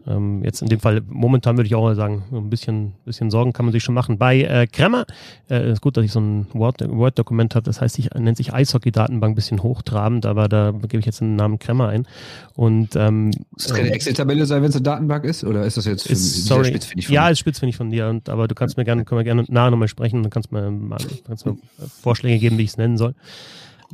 [0.06, 3.66] ähm, jetzt in dem Fall, momentan würde ich auch sagen, ein bisschen, bisschen Sorgen kann
[3.66, 4.18] man sich schon machen.
[4.18, 5.06] Bei äh, Kremmer,
[5.48, 9.32] äh, ist gut, dass ich so ein Word-Dokument habe, das heißt, ich nennt sich Eishockey-Datenbank,
[9.32, 12.06] ein bisschen hochtrabend, aber da gebe ich jetzt den Namen Kremmer ein.
[12.54, 15.44] Und ähm, das keine Excel-Tabelle sein, wenn es eine Datenbank ist?
[15.44, 18.08] Oder ist das jetzt für, ist, sorry, spitzfindig von Ja, ist spitzfindig von dir.
[18.08, 20.70] Und, aber du kannst mir gerne, können wir gerne nachher nochmal sprechen und kannst mir,
[20.70, 21.56] mal, kannst mir
[22.02, 23.14] Vorschläge geben, wie ich es nennen soll.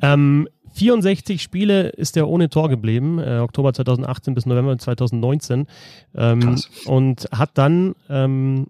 [0.03, 5.67] Ähm, 64 Spiele ist er ohne Tor geblieben, äh, Oktober 2018 bis November 2019.
[6.15, 8.67] Ähm, und hat dann ähm,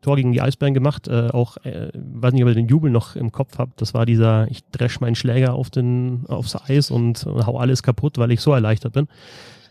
[0.00, 1.08] Tor gegen die Eisbären gemacht.
[1.08, 3.80] Äh, auch, äh, weiß nicht, ob ihr den Jubel noch im Kopf habt.
[3.80, 7.82] Das war dieser, ich dresch meinen Schläger auf den, aufs Eis und, und hau alles
[7.82, 9.08] kaputt, weil ich so erleichtert bin.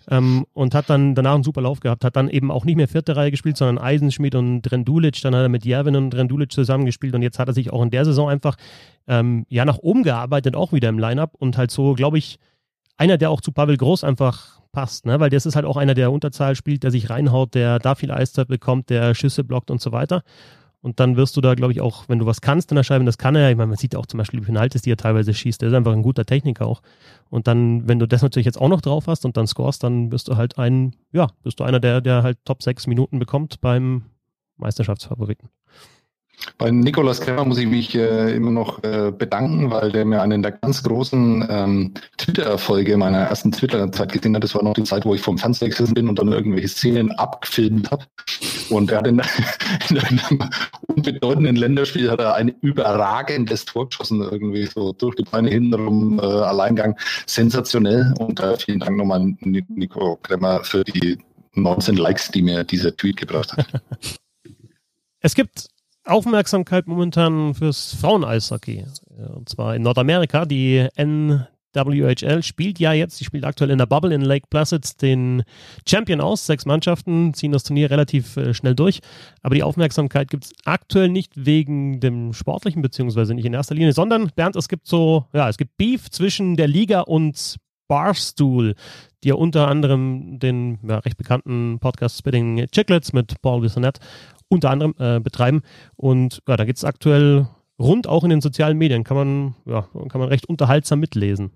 [0.09, 2.87] Ähm, und hat dann danach einen super Lauf gehabt, hat dann eben auch nicht mehr
[2.87, 7.15] vierte Reihe gespielt, sondern Eisenschmidt und Drendulic, dann hat er mit Jervin und Drendulic zusammengespielt
[7.15, 8.55] und jetzt hat er sich auch in der Saison einfach
[9.07, 12.37] ähm, ja nach oben gearbeitet, auch wieder im Lineup und halt so, glaube ich,
[12.97, 15.19] einer, der auch zu Pavel Groß einfach passt, ne?
[15.19, 18.11] weil das ist halt auch einer, der Unterzahl spielt, der sich reinhaut, der da viel
[18.11, 20.23] Eiszeit bekommt, der Schüsse blockt und so weiter.
[20.85, 23.03] Und dann wirst du da, glaube ich, auch, wenn du was kannst in der Scheibe,
[23.05, 25.33] das kann er ja, ich meine, man sieht auch zum Beispiel Penaltis, die er teilweise
[25.33, 26.83] schießt, der ist einfach ein guter Techniker auch.
[27.31, 30.09] Und dann, wenn du das natürlich jetzt auch noch drauf hast und dann scorest, dann
[30.09, 33.61] bist du halt ein, ja, bist du einer, der, der halt Top 6 Minuten bekommt
[33.61, 34.03] beim
[34.57, 35.49] Meisterschaftsfavoriten.
[36.57, 40.41] Bei Nikolaus Krämer muss ich mich äh, immer noch äh, bedanken, weil der mir einen
[40.41, 44.43] der ganz großen ähm, Twitter-Erfolge meiner ersten Twitter-Zeit gesehen hat.
[44.43, 47.11] Das war noch die Zeit, wo ich vom Fernseher gesessen bin und dann irgendwelche Szenen
[47.11, 48.05] abgefilmt habe.
[48.69, 49.19] Und er hat in,
[49.89, 50.49] in, einem
[50.87, 56.23] unbedeutenden Länderspiel hat er ein überragendes Tor geschossen, irgendwie so durch die Beine hintenrum, äh,
[56.23, 56.97] Alleingang.
[57.25, 58.13] Sensationell.
[58.19, 61.17] Und äh, vielen Dank nochmal, Nico Kremmer, für die
[61.53, 63.65] 19 Likes, die mir dieser Tweet gebracht hat.
[65.21, 65.69] Es gibt
[66.05, 68.85] Aufmerksamkeit momentan fürs Frauen-Eishockey.
[69.35, 70.45] Und zwar in Nordamerika.
[70.45, 75.43] Die NWHL spielt ja jetzt, die spielt aktuell in der Bubble in Lake Placid den
[75.87, 76.45] Champion aus.
[76.45, 78.99] Sechs Mannschaften ziehen das Turnier relativ äh, schnell durch.
[79.41, 83.93] Aber die Aufmerksamkeit gibt es aktuell nicht wegen dem Sportlichen, beziehungsweise nicht in erster Linie,
[83.93, 88.75] sondern, Bernd, es gibt so, ja, es gibt Beef zwischen der Liga und Barstool,
[89.23, 93.99] die ja unter anderem den ja, recht bekannten Podcast Spitting Chicklets mit Paul Bissonette
[94.47, 95.61] unter anderem äh, betreiben.
[95.95, 97.47] Und ja, da geht es aktuell
[97.79, 101.51] rund, auch in den sozialen Medien, kann man, ja, kann man recht unterhaltsam mitlesen.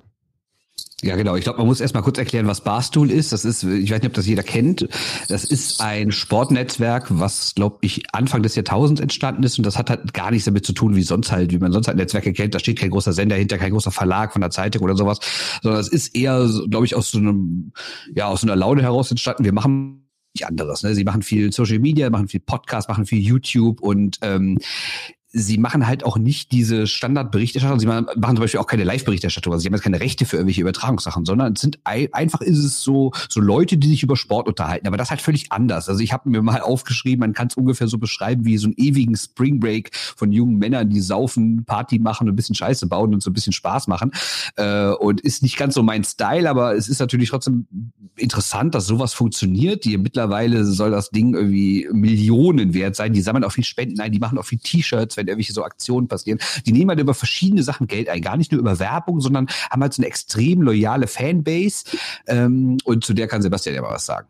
[1.02, 1.36] Ja, genau.
[1.36, 3.32] Ich glaube, man muss erstmal kurz erklären, was Barstool ist.
[3.32, 4.88] Das ist, ich weiß nicht, ob das jeder kennt.
[5.30, 9.58] Das ist ein Sportnetzwerk, was, glaube ich, Anfang des Jahrtausends entstanden ist.
[9.58, 11.88] Und das hat halt gar nichts damit zu tun, wie sonst halt, wie man sonst
[11.88, 12.54] halt Netzwerke kennt.
[12.54, 15.20] Da steht kein großer Sender hinter, kein großer Verlag von der Zeitung oder sowas.
[15.62, 17.72] Sondern es ist eher, glaube ich, aus so einem,
[18.14, 19.46] ja, aus so einer Laune heraus entstanden.
[19.46, 19.99] Wir machen
[20.46, 20.84] anderes.
[20.84, 20.96] Ne?
[20.96, 24.58] Sie machen viel Social Media, machen viel Podcast, machen viel YouTube und ähm,
[25.32, 27.80] sie machen halt auch nicht diese Standardberichterstattung.
[27.80, 29.54] Sie machen, zum Beispiel auch keine Live-Berichterstattung.
[29.54, 32.82] Also sie haben jetzt keine Rechte für irgendwelche Übertragungssachen, sondern es sind einfach ist es
[32.82, 34.88] so so Leute, die sich über Sport unterhalten.
[34.88, 35.88] Aber das halt völlig anders.
[35.88, 38.76] Also ich habe mir mal aufgeschrieben, man kann es ungefähr so beschreiben wie so einen
[38.78, 43.14] ewigen Spring Break von jungen Männern, die saufen, Party machen und ein bisschen Scheiße bauen
[43.14, 44.12] und so ein bisschen Spaß machen.
[44.56, 47.68] Äh, und ist nicht ganz so mein Style, aber es ist natürlich trotzdem
[48.16, 49.86] interessant, dass sowas funktioniert.
[49.86, 53.14] Die mittlerweile soll das Ding irgendwie Millionen wert sein.
[53.14, 56.08] Die sammeln auch viel Spenden ein, die machen auch viel T-Shirts wenn irgendwelche so Aktionen
[56.08, 56.40] passieren.
[56.66, 59.82] Die nehmen halt über verschiedene Sachen Geld ein, gar nicht nur über Werbung, sondern haben
[59.82, 61.86] halt so eine extrem loyale Fanbase.
[62.28, 64.28] Ähm, und zu der kann Sebastian ja mal was sagen.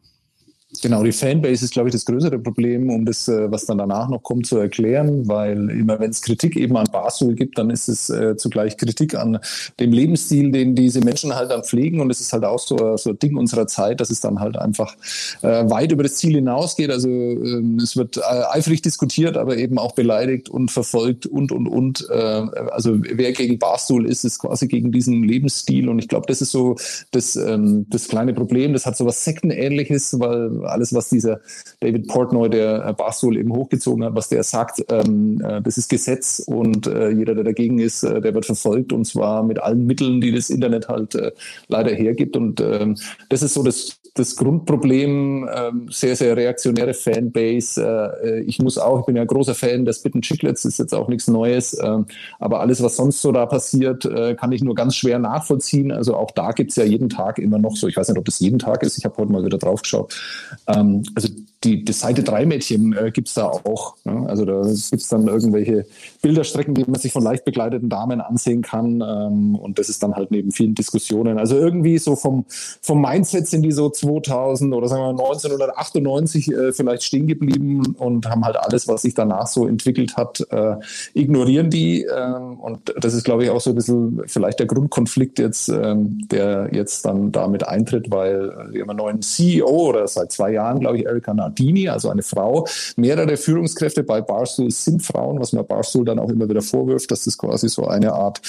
[0.83, 4.07] Genau, die Fanbase ist, glaube ich, das größere Problem, um das, äh, was dann danach
[4.07, 7.87] noch kommt, zu erklären, weil immer wenn es Kritik eben an Basel gibt, dann ist
[7.87, 9.39] es äh, zugleich Kritik an
[9.79, 13.09] dem Lebensstil, den diese Menschen halt dann pflegen und es ist halt auch so, so
[13.09, 14.95] ein Ding unserer Zeit, dass es dann halt einfach
[15.41, 16.91] äh, weit über das Ziel hinausgeht.
[16.91, 21.67] Also ähm, es wird äh, eifrig diskutiert, aber eben auch beleidigt und verfolgt und, und,
[21.67, 22.07] und.
[22.11, 26.41] Äh, also wer gegen Barstool ist, ist quasi gegen diesen Lebensstil und ich glaube, das
[26.43, 26.75] ist so
[27.09, 28.73] das, ähm, das kleine Problem.
[28.73, 31.41] Das hat so was Sektenähnliches, weil alles, was dieser
[31.79, 36.39] David Portnoy, der Barstool eben hochgezogen hat, was der sagt, ähm, äh, das ist Gesetz
[36.45, 40.21] und äh, jeder, der dagegen ist, äh, der wird verfolgt und zwar mit allen Mitteln,
[40.21, 41.31] die das Internet halt äh,
[41.67, 42.35] leider hergibt.
[42.35, 42.95] Und ähm,
[43.29, 48.17] das ist so das, das Grundproblem, ähm, sehr, sehr reaktionäre Fanbase.
[48.23, 51.07] Äh, ich muss auch, ich bin ja großer Fan der Spitten Chicklets, ist jetzt auch
[51.07, 51.97] nichts Neues, äh,
[52.39, 55.91] aber alles, was sonst so da passiert, äh, kann ich nur ganz schwer nachvollziehen.
[55.91, 58.39] Also auch da gibt's ja jeden Tag immer noch so, ich weiß nicht, ob das
[58.39, 61.29] jeden Tag ist, ich habe heute mal wieder drauf geschaut, ähm, Um, also
[61.63, 63.95] die, die Seite 3 Mädchen äh, gibt es da auch.
[64.05, 64.25] Ne?
[64.29, 65.85] Also da gibt es dann irgendwelche
[66.21, 69.01] Bilderstrecken, die man sich von leicht bekleideten Damen ansehen kann.
[69.01, 71.37] Ähm, und das ist dann halt neben vielen Diskussionen.
[71.37, 76.71] Also irgendwie so vom, vom Mindset sind die so 2000 oder sagen wir 1998 äh,
[76.71, 80.75] vielleicht stehen geblieben und haben halt alles, was sich danach so entwickelt hat, äh,
[81.13, 82.03] ignorieren die.
[82.03, 86.25] Ähm, und das ist, glaube ich, auch so ein bisschen vielleicht der Grundkonflikt jetzt, ähm,
[86.31, 90.79] der jetzt dann damit eintritt, weil wir haben einen neuen CEO oder seit zwei Jahren,
[90.79, 92.67] glaube ich, Erika Nardini, also eine Frau.
[92.95, 97.25] Mehrere Führungskräfte bei Barstool sind Frauen, was man Barstool dann auch immer wieder vorwirft, dass
[97.25, 98.41] das quasi so eine Art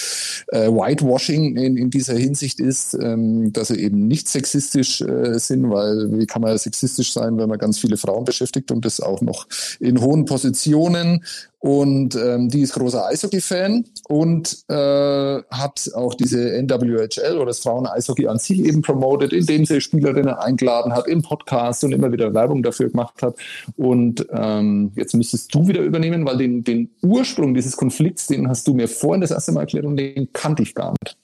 [0.48, 5.70] äh, Whitewashing in, in dieser Hinsicht ist, ähm, dass sie eben nicht sexistisch äh, sind,
[5.70, 9.20] weil wie kann man sexistisch sein, wenn man ganz viele Frauen beschäftigt und das auch
[9.22, 9.46] noch
[9.78, 11.24] in hohen Positionen
[11.60, 18.28] und ähm, die ist großer Eishockey-Fan und äh, hat auch diese NWHL oder das Frauen-Eishockey
[18.28, 22.62] an sich eben promoted, indem sie Spielerinnen eingeladen hat im Podcast und immer wieder Werbung
[22.62, 23.36] dafür gemacht hat.
[23.76, 28.66] Und ähm, jetzt müsstest du wieder übernehmen, weil den, den Ursprung dieses Konflikts, den hast
[28.66, 31.18] du mir vorhin das erste Mal erklärt und den kannte ich gar nicht.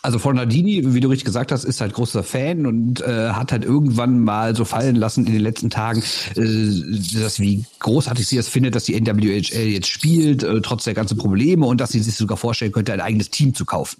[0.00, 3.50] Also von Nardini, wie du richtig gesagt hast, ist halt großer Fan und äh, hat
[3.50, 6.04] halt irgendwann mal so fallen lassen in den letzten Tagen,
[6.36, 10.94] äh, dass wie großartig sie es findet, dass die NWHL jetzt spielt, äh, trotz der
[10.94, 13.98] ganzen Probleme und dass sie sich sogar vorstellen könnte, ein eigenes Team zu kaufen.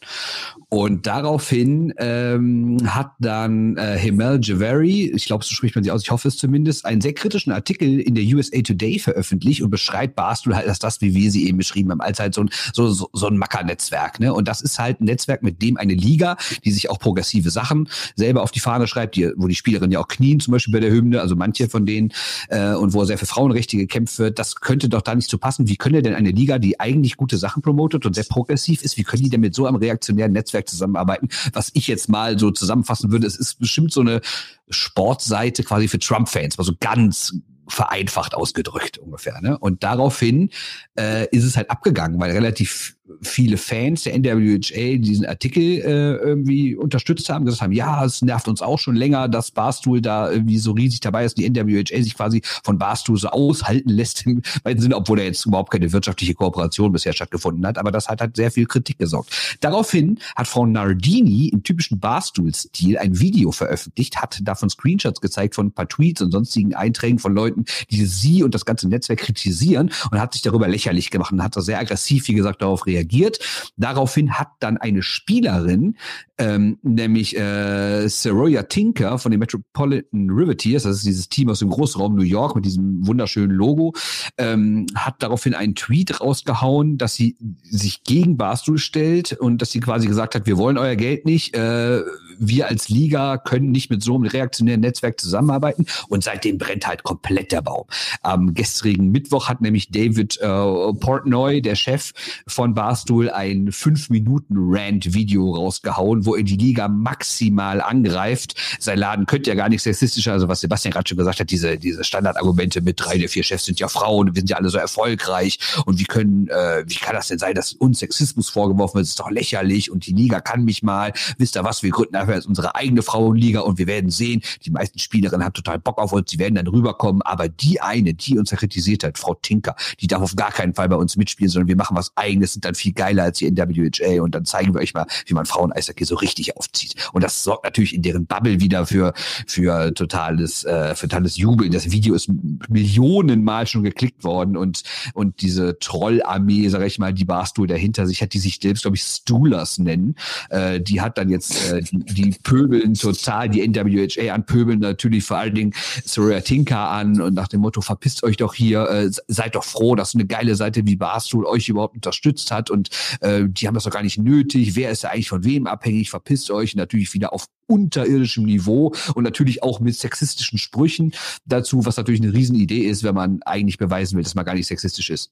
[0.69, 6.03] Und daraufhin ähm, hat dann äh, Himel Javeri, ich glaube, so spricht man sie aus,
[6.03, 10.17] ich hoffe es zumindest, einen sehr kritischen Artikel in der USA Today veröffentlicht und beschreibt
[10.17, 12.89] Barstool halt als das, wie wir sie eben beschrieben haben, als halt so ein, so,
[12.89, 14.19] so, so ein Macker-Netzwerk.
[14.19, 14.33] Ne?
[14.33, 17.51] Und das ist halt ein Netzwerk, mit dem Unternehmen eine Liga, die sich auch progressive
[17.51, 20.73] Sachen selber auf die Fahne schreibt, die, wo die Spielerinnen ja auch knien, zum Beispiel
[20.73, 22.13] bei der Hymne, also manche von denen,
[22.49, 25.69] äh, und wo sehr für Frauenrechte gekämpft wird, das könnte doch da nicht so passen.
[25.69, 29.05] Wie könnte denn eine Liga, die eigentlich gute Sachen promotet und sehr progressiv ist, wie
[29.05, 31.29] können die denn mit so einem reaktionären Netzwerk zusammenarbeiten?
[31.53, 34.21] Was ich jetzt mal so zusammenfassen würde, es ist bestimmt so eine
[34.69, 37.35] Sportseite quasi für Trump-Fans, also ganz
[37.69, 39.41] vereinfacht ausgedrückt ungefähr.
[39.41, 39.59] Ne?
[39.59, 40.51] Und daraufhin
[40.99, 46.75] äh, ist es halt abgegangen, weil relativ viele Fans der NWHA diesen Artikel äh, irgendwie
[46.75, 50.59] unterstützt haben, gesagt haben, ja, es nervt uns auch schon länger, dass Barstool da irgendwie
[50.59, 54.81] so riesig dabei ist, die NWHA sich quasi von Barstool so aushalten lässt im weiten
[54.81, 58.37] Sinne, obwohl da jetzt überhaupt keine wirtschaftliche Kooperation bisher stattgefunden hat, aber das hat halt
[58.37, 59.59] sehr viel Kritik gesorgt.
[59.61, 65.67] Daraufhin hat Frau Nardini im typischen Barstool-Stil ein Video veröffentlicht, hat davon Screenshots gezeigt von
[65.67, 69.91] ein paar Tweets und sonstigen Einträgen von Leuten, die sie und das ganze Netzwerk kritisieren
[70.11, 73.02] und hat sich darüber lächerlich gemacht und hat da sehr aggressiv, wie gesagt, darauf reagiert
[73.03, 73.39] reagiert.
[73.77, 75.97] Daraufhin hat dann eine Spielerin,
[76.39, 81.71] ähm, nämlich äh, Saroya Tinker von den Metropolitan Riveteers, das ist dieses Team aus dem
[81.71, 83.95] Großraum New York mit diesem wunderschönen Logo,
[84.39, 89.81] ähm, hat daraufhin einen Tweet rausgehauen, dass sie sich gegen Barstool stellt und dass sie
[89.81, 92.03] quasi gesagt hat, wir wollen euer Geld nicht, äh,
[92.39, 95.87] wir als Liga können nicht mit so einem reaktionären Netzwerk zusammenarbeiten.
[96.09, 97.87] Und seitdem brennt halt komplett der Baum.
[98.23, 102.13] Am gestrigen Mittwoch hat nämlich David äh, Portnoy, der Chef
[102.47, 108.55] von Barstool, ein 5-Minuten-Rant-Video rausgehauen, wo er die Liga maximal angreift.
[108.79, 111.79] Sein Laden könnte ja gar nicht sexistischer, also was Sebastian gerade schon gesagt hat, diese,
[111.79, 114.79] diese Standardargumente mit drei der vier Chefs sind ja Frauen, wir sind ja alle so
[114.79, 115.59] erfolgreich.
[115.87, 119.11] Und wie können, äh, wie kann das denn sein, dass uns Sexismus vorgeworfen wird, das
[119.11, 122.35] ist doch lächerlich und die Liga kann mich mal, wisst ihr was, wir gründen einfach
[122.35, 126.13] jetzt unsere eigene Frauenliga und wir werden sehen, die meisten Spielerinnen haben total Bock auf
[126.13, 130.07] uns, sie werden dann rüberkommen, aber die eine, die uns kritisiert hat, Frau Tinker, die
[130.07, 132.75] darf auf gar keinen Fall bei uns mitspielen, sondern wir machen was eigenes, sind dann
[132.75, 136.17] viel geiler als die NWHA und dann zeigen wir euch mal, wie man Frauen-Eishockey so
[136.17, 136.95] richtig aufzieht.
[137.13, 139.13] Und das sorgt natürlich in deren Bubble wieder für,
[139.47, 141.71] für totales, äh, für totales Jubel.
[141.71, 142.31] Das Video ist
[142.69, 144.83] Millionenmal schon geklickt worden und,
[145.15, 148.97] und diese Trollarmee, sag ich mal, die Barstool dahinter sich hat, die sich selbst, glaube
[148.97, 150.17] ich, Stoolers nennen,
[150.51, 155.25] äh, die hat dann jetzt äh, die, die pöbeln total die NWHA an, pöbeln natürlich
[155.25, 159.11] vor allen Dingen Soraya Tinka an und nach dem Motto, verpisst euch doch hier, äh,
[159.29, 163.45] seid doch froh, dass eine geile Seite wie Barstool euch überhaupt unterstützt hat und äh,
[163.47, 164.77] die haben das doch gar nicht nötig.
[164.77, 166.11] Wer ist da eigentlich von wem abhängig?
[166.11, 166.75] Verpisst euch.
[166.75, 171.13] natürlich wieder auf unterirdischem Niveau und natürlich auch mit sexistischen Sprüchen
[171.47, 174.67] dazu, was natürlich eine Riesenidee ist, wenn man eigentlich beweisen will, dass man gar nicht
[174.67, 175.31] sexistisch ist.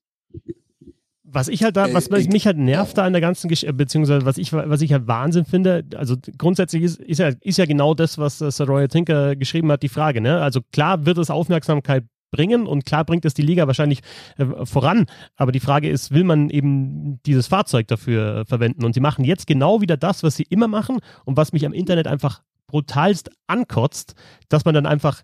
[1.32, 4.26] Was ich halt da, was äh, mich halt nervt da in der ganzen Geschichte, beziehungsweise
[4.26, 7.94] was ich, was ich halt Wahnsinn finde, also grundsätzlich ist, ist, ja, ist ja genau
[7.94, 10.40] das, was äh, Sir Roy Tinker geschrieben hat, die Frage, ne?
[10.40, 14.00] Also klar wird es Aufmerksamkeit bringen und klar bringt es die Liga wahrscheinlich
[14.38, 18.84] äh, voran, aber die Frage ist, will man eben dieses Fahrzeug dafür äh, verwenden?
[18.84, 21.72] Und sie machen jetzt genau wieder das, was sie immer machen und was mich am
[21.72, 24.14] Internet einfach brutalst ankotzt,
[24.48, 25.22] dass man dann einfach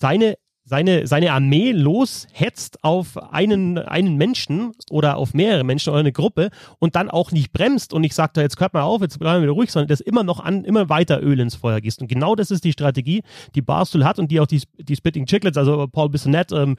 [0.00, 6.12] seine seine, seine Armee loshetzt auf einen, einen Menschen oder auf mehrere Menschen oder eine
[6.12, 9.40] Gruppe und dann auch nicht bremst und nicht sagt, jetzt hört mal auf, jetzt bleiben
[9.40, 12.00] wir wieder ruhig, sondern das immer noch an, immer weiter Öl ins Feuer gießt.
[12.00, 13.22] Und genau das ist die Strategie,
[13.54, 16.76] die Barstool hat und die auch die, die Spitting Chicklets, also Paul Bissonette ähm,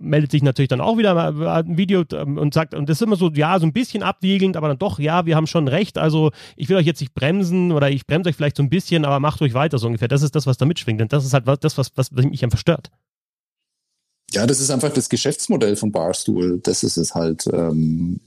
[0.00, 3.02] meldet sich natürlich dann auch wieder mal ein Video ähm, und sagt, und das ist
[3.02, 5.98] immer so, ja, so ein bisschen abwiegelnd, aber dann doch, ja, wir haben schon recht,
[5.98, 9.04] also ich will euch jetzt nicht bremsen oder ich bremse euch vielleicht so ein bisschen,
[9.04, 10.08] aber macht euch weiter so ungefähr.
[10.08, 11.02] Das ist das, was da mitschwingt.
[11.02, 12.90] Und das ist halt das, was, was, was mich einfach stört.
[14.32, 16.60] Ja, das ist einfach das Geschäftsmodell von Barstool.
[16.62, 17.46] Das ist es halt.
[17.52, 18.20] Ähm,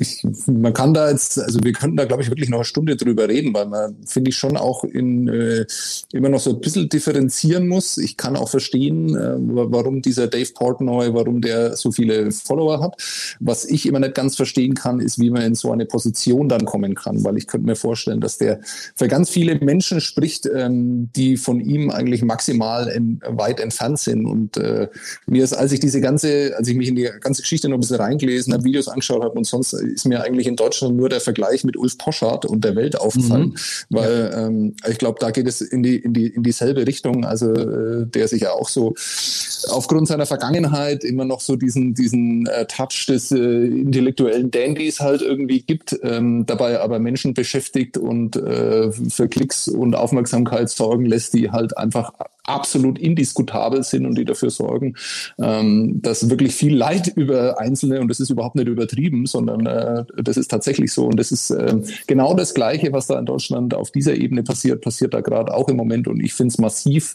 [0.00, 2.96] ich, man kann da jetzt, also wir könnten da, glaube ich, wirklich noch eine Stunde
[2.96, 5.66] drüber reden, weil man, finde ich, schon auch in, äh,
[6.12, 7.98] immer noch so ein bisschen differenzieren muss.
[7.98, 12.96] Ich kann auch verstehen, äh, warum dieser Dave Portnoy, warum der so viele Follower hat.
[13.40, 16.64] Was ich immer nicht ganz verstehen kann, ist, wie man in so eine Position dann
[16.64, 18.60] kommen kann, weil ich könnte mir vorstellen, dass der
[18.96, 24.26] für ganz viele Menschen spricht, ähm, die von ihm eigentlich maximal in, weit entfernt sind.
[24.26, 24.88] Und äh,
[25.26, 27.80] mir ist, als ich diese ganze, als ich mich in die ganze Geschichte noch ein
[27.80, 31.20] bisschen reingelesen habe, Videos angeschaut habe und sonst ist mir eigentlich in Deutschland nur der
[31.20, 33.56] Vergleich mit Ulf Poschardt und der Welt aufgefallen, mhm.
[33.96, 37.24] weil ähm, ich glaube, da geht es in die in die in dieselbe Richtung.
[37.24, 38.94] Also äh, der sich ja auch so
[39.68, 45.22] aufgrund seiner Vergangenheit immer noch so diesen diesen äh, Touch des äh, intellektuellen Dandys halt
[45.22, 51.34] irgendwie gibt, ähm, dabei aber Menschen beschäftigt und äh, für Klicks und Aufmerksamkeit sorgen lässt,
[51.34, 52.12] die halt einfach
[52.50, 54.94] absolut indiskutabel sind und die dafür sorgen,
[55.38, 60.04] ähm, dass wirklich viel Leid über Einzelne, und das ist überhaupt nicht übertrieben, sondern äh,
[60.22, 61.06] das ist tatsächlich so.
[61.06, 61.76] Und das ist äh,
[62.06, 65.68] genau das Gleiche, was da in Deutschland auf dieser Ebene passiert, passiert da gerade auch
[65.68, 66.08] im Moment.
[66.08, 67.14] Und ich finde es massiv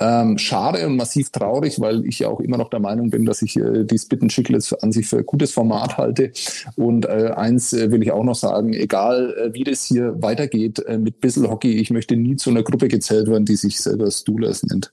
[0.00, 3.42] ähm, schade und massiv traurig, weil ich ja auch immer noch der Meinung bin, dass
[3.42, 6.32] ich äh, die Spitten Chicklets an sich für gutes Format halte.
[6.76, 10.78] Und äh, eins äh, will ich auch noch sagen, egal äh, wie das hier weitergeht
[10.86, 14.10] äh, mit Bissel Hockey, ich möchte nie zu einer Gruppe gezählt werden, die sich selber
[14.10, 14.92] Stoolers nennt.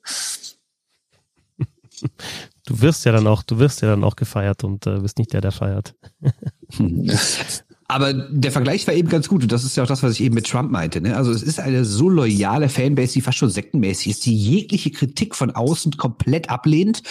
[2.65, 5.33] Du wirst ja dann auch, du wirst ja dann auch gefeiert und äh, bist nicht
[5.33, 5.93] der, der feiert.
[7.87, 10.21] Aber der Vergleich war eben ganz gut und das ist ja auch das, was ich
[10.21, 11.01] eben mit Trump meinte.
[11.01, 11.15] Ne?
[11.15, 15.35] Also es ist eine so loyale Fanbase, die fast schon sektenmäßig ist, die jegliche Kritik
[15.35, 17.03] von außen komplett ablehnt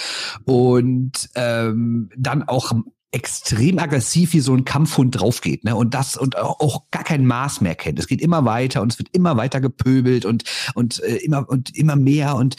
[0.44, 2.72] und ähm, dann auch
[3.14, 5.76] extrem aggressiv wie so ein Kampfhund draufgeht, ne?
[5.76, 8.00] Und das und auch gar kein Maß mehr kennt.
[8.00, 10.42] Es geht immer weiter und es wird immer weiter gepöbelt und
[10.74, 12.56] und äh, immer und immer mehr und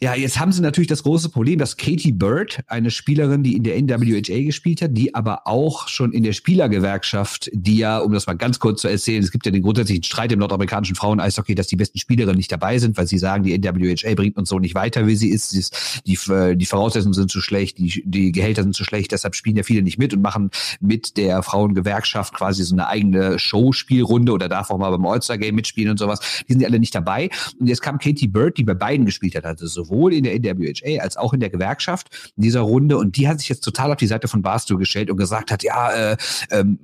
[0.00, 3.64] ja, jetzt haben sie natürlich das große Problem, dass Katie Bird, eine Spielerin, die in
[3.64, 8.28] der NWHA gespielt hat, die aber auch schon in der Spielergewerkschaft, die ja, um das
[8.28, 11.66] mal ganz kurz zu erzählen, es gibt ja den grundsätzlichen Streit im nordamerikanischen Frauen-Eishockey, dass
[11.66, 14.76] die besten Spielerinnen nicht dabei sind, weil sie sagen, die NWHA bringt uns so nicht
[14.76, 15.52] weiter, wie sie ist.
[16.06, 16.16] Die,
[16.56, 19.77] die Voraussetzungen sind zu schlecht, die, die Gehälter sind zu schlecht, deshalb spielen ja viele
[19.82, 20.50] nicht mit und machen
[20.80, 25.90] mit der Frauengewerkschaft quasi so eine eigene Showspielrunde oder darf auch mal beim All-Star-Game mitspielen
[25.90, 26.44] und sowas.
[26.46, 27.30] Die sind ja alle nicht dabei.
[27.58, 30.34] Und jetzt kam Katie Bird, die bei beiden gespielt hat, also so sowohl in der
[30.34, 32.98] NWHA als auch in der Gewerkschaft in dieser Runde.
[32.98, 35.62] Und die hat sich jetzt total auf die Seite von Barstool gestellt und gesagt hat,
[35.62, 36.16] ja, äh,
[36.50, 36.78] ähm,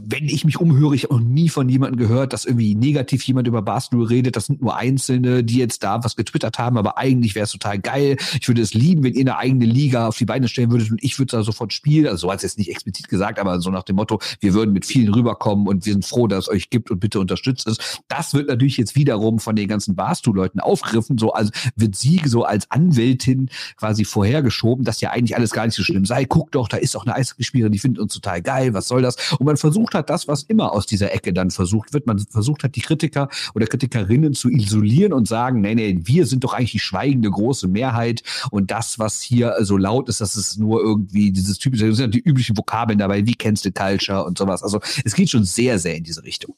[0.00, 3.46] wenn ich mich umhöre, ich habe noch nie von jemandem gehört, dass irgendwie negativ jemand
[3.46, 4.36] über Barstool redet.
[4.36, 7.78] Das sind nur Einzelne, die jetzt da was getwittert haben, aber eigentlich wäre es total
[7.78, 8.16] geil.
[8.40, 11.02] Ich würde es lieben, wenn ihr eine eigene Liga auf die Beine stellen würdet und
[11.04, 12.06] ich würde da sofort spielen.
[12.06, 14.72] Also so hat es jetzt nicht explizit gesagt, aber so nach dem Motto, wir würden
[14.72, 18.00] mit vielen rüberkommen und wir sind froh, dass es euch gibt und bitte unterstützt es.
[18.08, 22.44] Das wird natürlich jetzt wiederum von den ganzen Barstool-Leuten aufgegriffen, so als wird sie so
[22.44, 26.24] als Anwältin quasi vorhergeschoben, dass ja eigentlich alles gar nicht so schlimm sei.
[26.24, 29.16] Guck doch, da ist auch eine Eishockeyspielerin, die findet uns total geil, was soll das?
[29.38, 32.06] Und man versucht versucht hat, das, was immer aus dieser Ecke dann versucht wird.
[32.06, 36.44] Man versucht hat, die Kritiker oder Kritikerinnen zu isolieren und sagen, nee, nee, wir sind
[36.44, 40.58] doch eigentlich die schweigende große Mehrheit und das, was hier so laut ist, das ist
[40.58, 44.38] nur irgendwie dieses typische, das sind die üblichen Vokabeln dabei, wie kennst du Culture und
[44.38, 44.62] sowas.
[44.62, 46.54] Also es geht schon sehr, sehr in diese Richtung.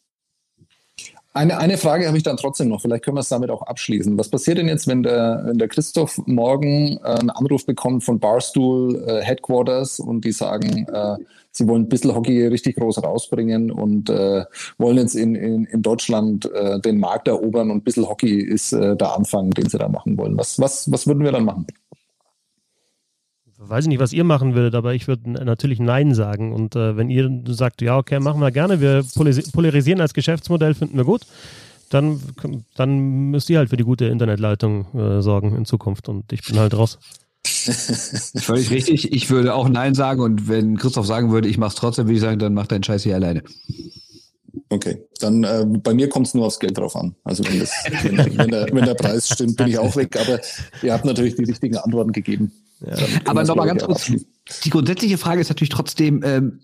[1.36, 2.80] Eine, eine Frage habe ich dann trotzdem noch.
[2.80, 4.16] Vielleicht können wir es damit auch abschließen.
[4.16, 8.20] Was passiert denn jetzt, wenn der, wenn der Christoph morgen äh, einen Anruf bekommt von
[8.20, 11.16] Barstool äh, Headquarters und die sagen, äh,
[11.50, 14.44] sie wollen ein bisschen Hockey richtig groß rausbringen und äh,
[14.78, 18.72] wollen jetzt in, in, in Deutschland äh, den Markt erobern und ein bisschen Hockey ist
[18.72, 20.38] äh, der Anfang, den sie da machen wollen.
[20.38, 21.66] Was, was, was würden wir dann machen?
[23.68, 26.52] Weiß ich nicht, was ihr machen würdet, aber ich würde natürlich Nein sagen.
[26.52, 29.04] Und äh, wenn ihr sagt, ja, okay, machen wir gerne, wir
[29.52, 31.22] polarisieren als Geschäftsmodell, finden wir gut,
[31.90, 32.20] dann,
[32.76, 36.08] dann müsst ihr halt für die gute Internetleitung äh, sorgen in Zukunft.
[36.08, 36.98] Und ich bin halt raus.
[37.44, 39.12] Völlig richtig.
[39.12, 42.20] Ich würde auch Nein sagen und wenn Christoph sagen würde, ich mach's trotzdem, würde ich
[42.20, 43.42] sagen, dann mach deinen Scheiß hier alleine.
[44.70, 47.14] Okay, dann äh, bei mir kommt es nur aufs Geld drauf an.
[47.24, 47.70] Also wenn, das,
[48.02, 50.16] wenn, wenn, der, wenn der Preis stimmt, bin ich auch weg.
[50.18, 50.40] Aber
[50.82, 52.52] ihr habt natürlich die richtigen Antworten gegeben.
[52.86, 54.12] Ja, aber nochmal ganz kurz,
[54.64, 56.60] die grundsätzliche Frage ist natürlich trotzdem, ähm,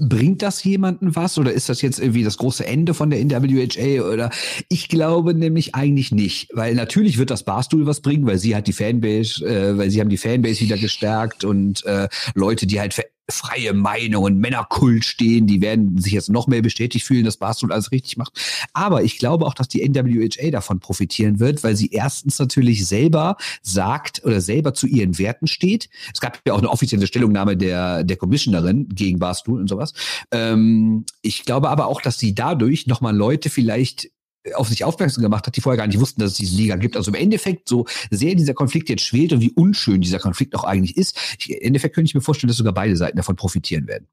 [0.00, 4.02] bringt das jemanden was oder ist das jetzt irgendwie das große Ende von der NWHA
[4.02, 4.30] oder
[4.68, 8.66] ich glaube nämlich eigentlich nicht, weil natürlich wird das Barstool was bringen, weil sie hat
[8.66, 12.94] die Fanbase, äh, weil sie haben die Fanbase wieder gestärkt und äh, Leute, die halt
[13.30, 17.72] freie Meinung und Männerkult stehen, die werden sich jetzt noch mehr bestätigt fühlen, dass Barstool
[17.72, 18.32] alles richtig macht.
[18.72, 23.36] Aber ich glaube auch, dass die NWHA davon profitieren wird, weil sie erstens natürlich selber
[23.62, 25.88] sagt oder selber zu ihren Werten steht.
[26.12, 29.92] Es gab ja auch eine offizielle Stellungnahme der, der Commissionerin gegen Barstool und sowas.
[30.30, 34.10] Ähm, ich glaube aber auch, dass sie dadurch nochmal Leute vielleicht
[34.54, 36.96] auf sich aufmerksam gemacht hat, die vorher gar nicht wussten, dass es diese Liga gibt.
[36.96, 40.64] Also im Endeffekt, so sehr dieser Konflikt jetzt schwelt und wie unschön dieser Konflikt auch
[40.64, 43.86] eigentlich ist, ich, im Endeffekt könnte ich mir vorstellen, dass sogar beide Seiten davon profitieren
[43.86, 44.06] werden.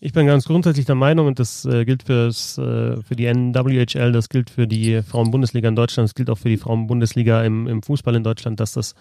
[0.00, 4.12] Ich bin ganz grundsätzlich der Meinung, und das äh, gilt fürs, äh, für die NWHL,
[4.12, 7.82] das gilt für die Frauenbundesliga in Deutschland, das gilt auch für die Frauenbundesliga im, im
[7.82, 8.94] Fußball in Deutschland, dass das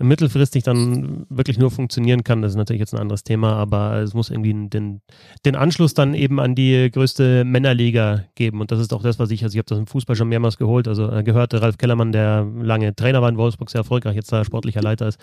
[0.00, 4.14] mittelfristig dann wirklich nur funktionieren kann, das ist natürlich jetzt ein anderes Thema, aber es
[4.14, 5.00] muss irgendwie den,
[5.44, 8.60] den Anschluss dann eben an die größte Männerliga geben.
[8.60, 10.56] Und das ist auch das, was ich, also ich habe das im Fußball schon mehrmals
[10.56, 14.32] geholt, also äh, gehört Ralf Kellermann, der lange Trainer war in Wolfsburg, sehr erfolgreich, jetzt
[14.32, 15.20] da sportlicher Leiter ist,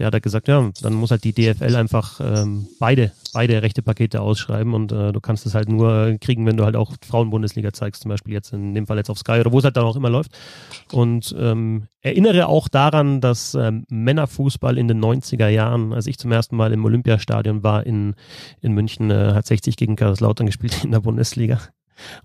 [0.00, 3.82] der hat halt gesagt, ja, dann muss halt die DFL einfach ähm, beide, beide rechte
[3.82, 7.74] Pakete ausschreiben und äh, du kannst es halt nur kriegen, wenn du halt auch Frauenbundesliga
[7.74, 9.84] zeigst, zum Beispiel jetzt in dem Fall jetzt auf Sky oder wo es halt dann
[9.84, 10.32] auch immer läuft.
[10.90, 16.32] Und ähm, erinnere auch daran, dass ähm, Männerfußball in den 90er Jahren, als ich zum
[16.32, 18.14] ersten Mal im Olympiastadion war in,
[18.62, 21.60] in München, äh, hat 60 gegen Kaiserslautern gespielt in der Bundesliga.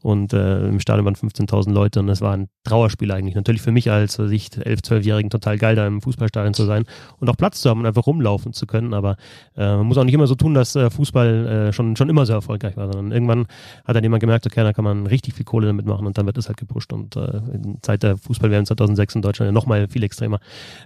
[0.01, 3.35] Und äh, im Stadion waren 15.000 Leute und es war ein Trauerspiel eigentlich.
[3.35, 6.85] Natürlich für mich als was ich, 11-, 12-Jährigen total geil, da im Fußballstadion zu sein
[7.19, 8.93] und auch Platz zu haben und einfach rumlaufen zu können.
[8.93, 9.17] Aber
[9.55, 12.25] äh, man muss auch nicht immer so tun, dass äh, Fußball äh, schon, schon immer
[12.25, 13.47] so erfolgreich war, sondern irgendwann
[13.85, 16.25] hat dann jemand gemerkt, okay, da kann man richtig viel Kohle damit machen und dann
[16.25, 16.93] wird es halt gepusht.
[16.93, 20.39] Und äh, in Zeit der Fußball-WM 2006 in Deutschland ja nochmal viel extremer.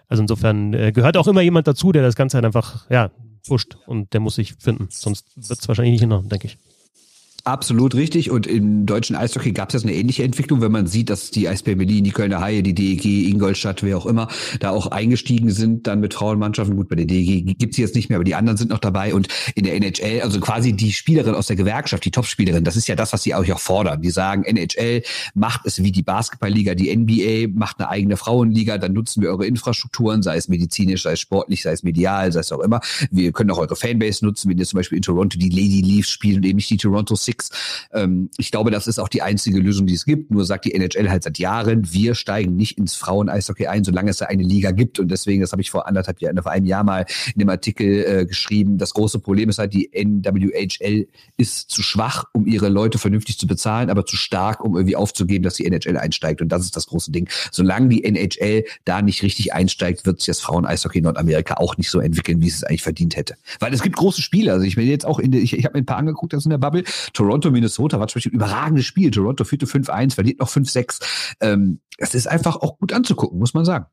[0.07, 3.11] Also insofern äh, gehört auch immer jemand dazu, der das Ganze halt einfach, ja,
[3.47, 4.87] pusht und der muss sich finden.
[4.89, 6.57] Sonst wird es wahrscheinlich nicht hinhauen, denke ich.
[7.43, 8.31] Absolut richtig.
[8.31, 11.47] Und im deutschen Eishockey gab es jetzt eine ähnliche Entwicklung, wenn man sieht, dass die
[11.47, 14.27] Eisbär Berlin, die Kölner Haie, die DEG, Ingolstadt, wer auch immer,
[14.59, 16.75] da auch eingestiegen sind, dann mit Frauenmannschaften.
[16.75, 19.13] Gut, bei der DEG gibt's sie jetzt nicht mehr, aber die anderen sind noch dabei.
[19.13, 22.87] Und in der NHL, also quasi die Spielerin aus der Gewerkschaft, die Topspielerin, das ist
[22.87, 24.01] ja das, was sie auch fordern.
[24.01, 28.93] Die sagen, NHL macht es wie die Basketballliga, die NBA macht eine eigene Frauenliga, dann
[28.93, 32.51] nutzen wir eure Infrastrukturen, sei es medizinisch, sei es sportlich, sei es medial, sei es
[32.51, 32.81] auch immer.
[33.11, 36.09] Wir können auch eure Fanbase nutzen, wenn ihr zum Beispiel in Toronto die Lady Leafs
[36.09, 37.49] spielen und eben nicht die Toronto Six Six.
[37.93, 40.31] Ähm, ich glaube, das ist auch die einzige Lösung, die es gibt.
[40.31, 44.17] Nur sagt die NHL halt seit Jahren, wir steigen nicht ins Frauen-Eishockey ein, solange es
[44.17, 44.99] da eine Liga gibt.
[44.99, 48.05] Und deswegen, das habe ich vor anderthalb Jahren, vor einem Jahr mal in dem Artikel
[48.05, 52.97] äh, geschrieben, das große Problem ist halt, die NWHL ist zu schwach, um ihre Leute
[52.97, 56.41] vernünftig zu bezahlen, aber zu stark, um irgendwie aufzugeben, dass die NHL einsteigt.
[56.41, 57.29] Und das ist das große Ding.
[57.51, 61.89] Solange die NHL da nicht richtig einsteigt, wird sich das Frauen-Eishockey in Nordamerika auch nicht
[61.89, 63.35] so entwickeln, wie es es eigentlich verdient hätte.
[63.59, 64.51] Weil es gibt große Spiele.
[64.53, 66.45] Also ich bin jetzt auch in der, ich, ich habe mir ein paar angeguckt, das
[66.45, 66.83] in der Bubble.
[67.20, 69.11] Toronto, Minnesota war zum Beispiel ein überragendes Spiel.
[69.11, 71.01] Toronto führte 5-1, verliert noch 5-6.
[71.41, 73.88] Ähm, es ist einfach auch gut anzugucken, muss man sagen.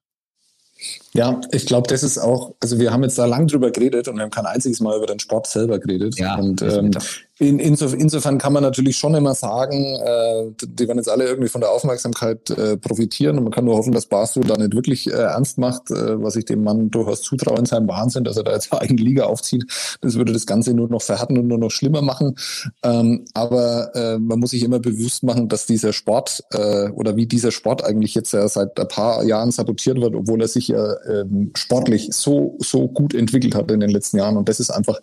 [1.17, 4.17] Ja, ich glaube, das ist auch, also wir haben jetzt da lang drüber geredet und
[4.17, 6.19] wir haben kein einziges Mal über den Sport selber geredet.
[6.19, 6.91] Ja, und ähm,
[7.39, 11.51] in, insof insofern kann man natürlich schon immer sagen, äh, die werden jetzt alle irgendwie
[11.51, 15.07] von der Aufmerksamkeit äh, profitieren und man kann nur hoffen, dass Barstool da nicht wirklich
[15.07, 18.45] äh, ernst macht, äh, was ich dem Mann durchaus zutraue in seinem Wahnsinn, dass er
[18.45, 19.67] da jetzt eine eigene Liga aufzieht.
[20.01, 22.37] Das würde das Ganze nur noch verhärten und nur noch schlimmer machen.
[22.83, 27.27] Ähm, aber äh, man muss sich immer bewusst machen, dass dieser Sport äh, oder wie
[27.27, 30.95] dieser Sport eigentlich jetzt ja seit ein paar Jahren sabotiert wird, obwohl er sich ja
[31.07, 31.25] äh,
[31.57, 34.37] sportlich so, so gut entwickelt hat in den letzten Jahren.
[34.37, 35.01] Und das ist einfach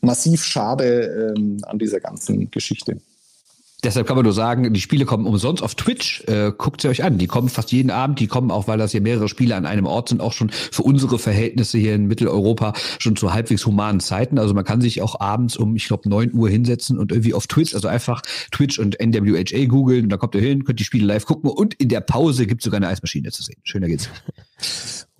[0.00, 1.34] massiv schade.
[1.36, 2.98] Äh, an dieser ganzen Geschichte.
[3.84, 6.22] Deshalb kann man nur sagen, die Spiele kommen umsonst auf Twitch.
[6.28, 7.18] Äh, guckt sie euch an.
[7.18, 8.20] Die kommen fast jeden Abend.
[8.20, 10.84] Die kommen auch, weil das hier mehrere Spiele an einem Ort sind, auch schon für
[10.84, 14.38] unsere Verhältnisse hier in Mitteleuropa schon zu halbwegs humanen Zeiten.
[14.38, 17.48] Also man kann sich auch abends um, ich glaube, neun Uhr hinsetzen und irgendwie auf
[17.48, 18.22] Twitch, also einfach
[18.52, 20.04] Twitch und NWHA googeln.
[20.04, 21.50] Und da kommt ihr hin, könnt die Spiele live gucken.
[21.50, 23.58] Und in der Pause gibt es sogar eine Eismaschine zu sehen.
[23.64, 24.08] Schöner geht's.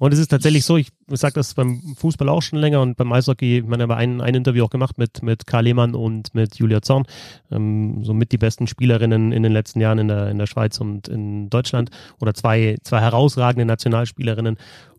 [0.03, 3.13] Und es ist tatsächlich so, ich sage das beim Fußball auch schon länger und beim
[3.13, 6.57] Eishockey, ich meine, aber ein, ein Interview auch gemacht mit, mit Karl Lehmann und mit
[6.57, 7.05] Julia Zorn,
[7.53, 11.07] ähm, somit die besten Spielerinnen in den letzten Jahren in der, in der Schweiz und
[11.07, 11.91] in Deutschland
[12.21, 14.57] oder zwei, zwei herausragende Nationalspielerinnen.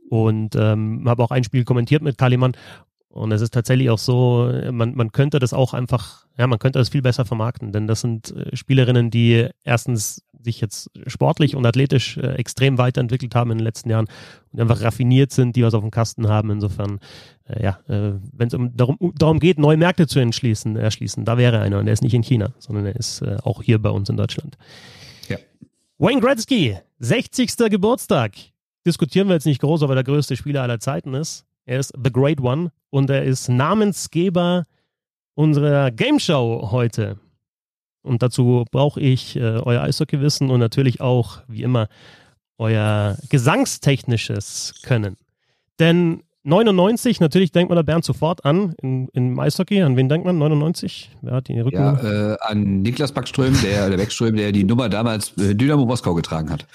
[0.09, 2.53] Und ähm, habe auch ein Spiel kommentiert mit Karl Lehmann
[3.13, 6.79] und es ist tatsächlich auch so, man, man könnte das auch einfach, ja, man könnte
[6.79, 11.63] das viel besser vermarkten, denn das sind äh, Spielerinnen, die erstens sich jetzt sportlich und
[11.63, 14.07] athletisch äh, extrem weiterentwickelt haben in den letzten Jahren
[14.51, 16.49] und einfach raffiniert sind, die was auf dem Kasten haben.
[16.49, 16.99] Insofern,
[17.47, 21.37] äh, ja, äh, wenn es um darum, darum geht, neue Märkte zu entschließen, erschließen, da
[21.37, 24.09] wäre einer und der ist nicht in China, sondern er ist auch hier bei uns
[24.09, 24.57] in Deutschland.
[25.29, 25.37] Ja.
[25.99, 27.57] Wayne Gretzky, 60.
[27.69, 28.31] Geburtstag.
[28.87, 31.45] Diskutieren wir jetzt nicht groß, ob er der größte Spieler aller Zeiten ist.
[31.65, 34.65] Er ist The Great One und er ist Namensgeber
[35.35, 37.17] unserer Game Show heute.
[38.01, 41.87] Und dazu brauche ich äh, euer Eishockey-Wissen und natürlich auch, wie immer,
[42.57, 45.15] euer gesangstechnisches Können.
[45.79, 49.81] Denn 99, natürlich denkt man da Bernd sofort an, in, in Eishockey.
[49.81, 50.37] An wen denkt man?
[50.37, 51.11] 99?
[51.21, 51.77] Wer hat die Rücken?
[51.77, 56.13] Ja, äh, an Niklas Backström, der, der Backström, der die Nummer damals äh, Dynamo Moskau
[56.13, 56.67] getragen hat.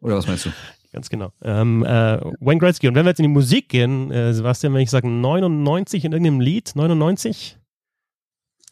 [0.00, 0.50] Oder was meinst du?
[0.92, 1.32] Ganz genau.
[1.42, 2.88] Ähm, äh, Wayne Gretzky.
[2.88, 6.12] Und wenn wir jetzt in die Musik gehen, äh, Sebastian, wenn ich sage 99 in
[6.12, 7.58] irgendeinem Lied, 99?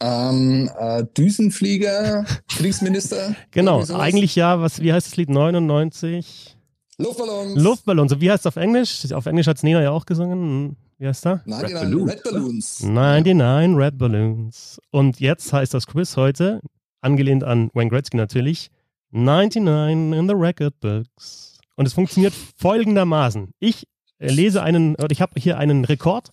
[0.00, 3.34] Ähm, äh, Düsenflieger, Kriegsminister.
[3.50, 5.30] genau, eigentlich ja, was, wie heißt das Lied?
[5.30, 6.56] 99?
[6.98, 7.62] Luftballons.
[7.62, 8.20] Luftballons.
[8.20, 9.12] Wie heißt es auf Englisch?
[9.12, 10.38] Auf Englisch hat es Nina ja auch gesungen.
[10.38, 11.42] Hm, wie heißt da?
[11.44, 12.10] 99 Red Balloons.
[12.10, 12.82] Red Balloons.
[12.82, 14.80] 99 Red Balloons.
[14.90, 16.60] Und jetzt heißt das Quiz heute,
[17.02, 18.70] angelehnt an Wayne Gretzky natürlich,
[19.10, 21.55] 99 in the Record Books.
[21.76, 23.52] Und es funktioniert folgendermaßen.
[23.58, 23.86] Ich
[24.18, 26.30] lese einen, oder ich habe hier einen Rekord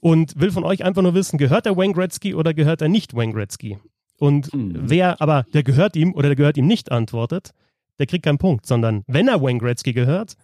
[0.00, 3.14] und will von euch einfach nur wissen, gehört der Wayne Gretzky oder gehört er nicht
[3.14, 3.78] Wayne Gretzky?
[4.18, 4.74] Und hm.
[4.74, 7.52] wer aber, der gehört ihm oder der gehört ihm nicht antwortet,
[7.98, 10.34] der kriegt keinen Punkt, sondern wenn er Wayne Gretzky gehört,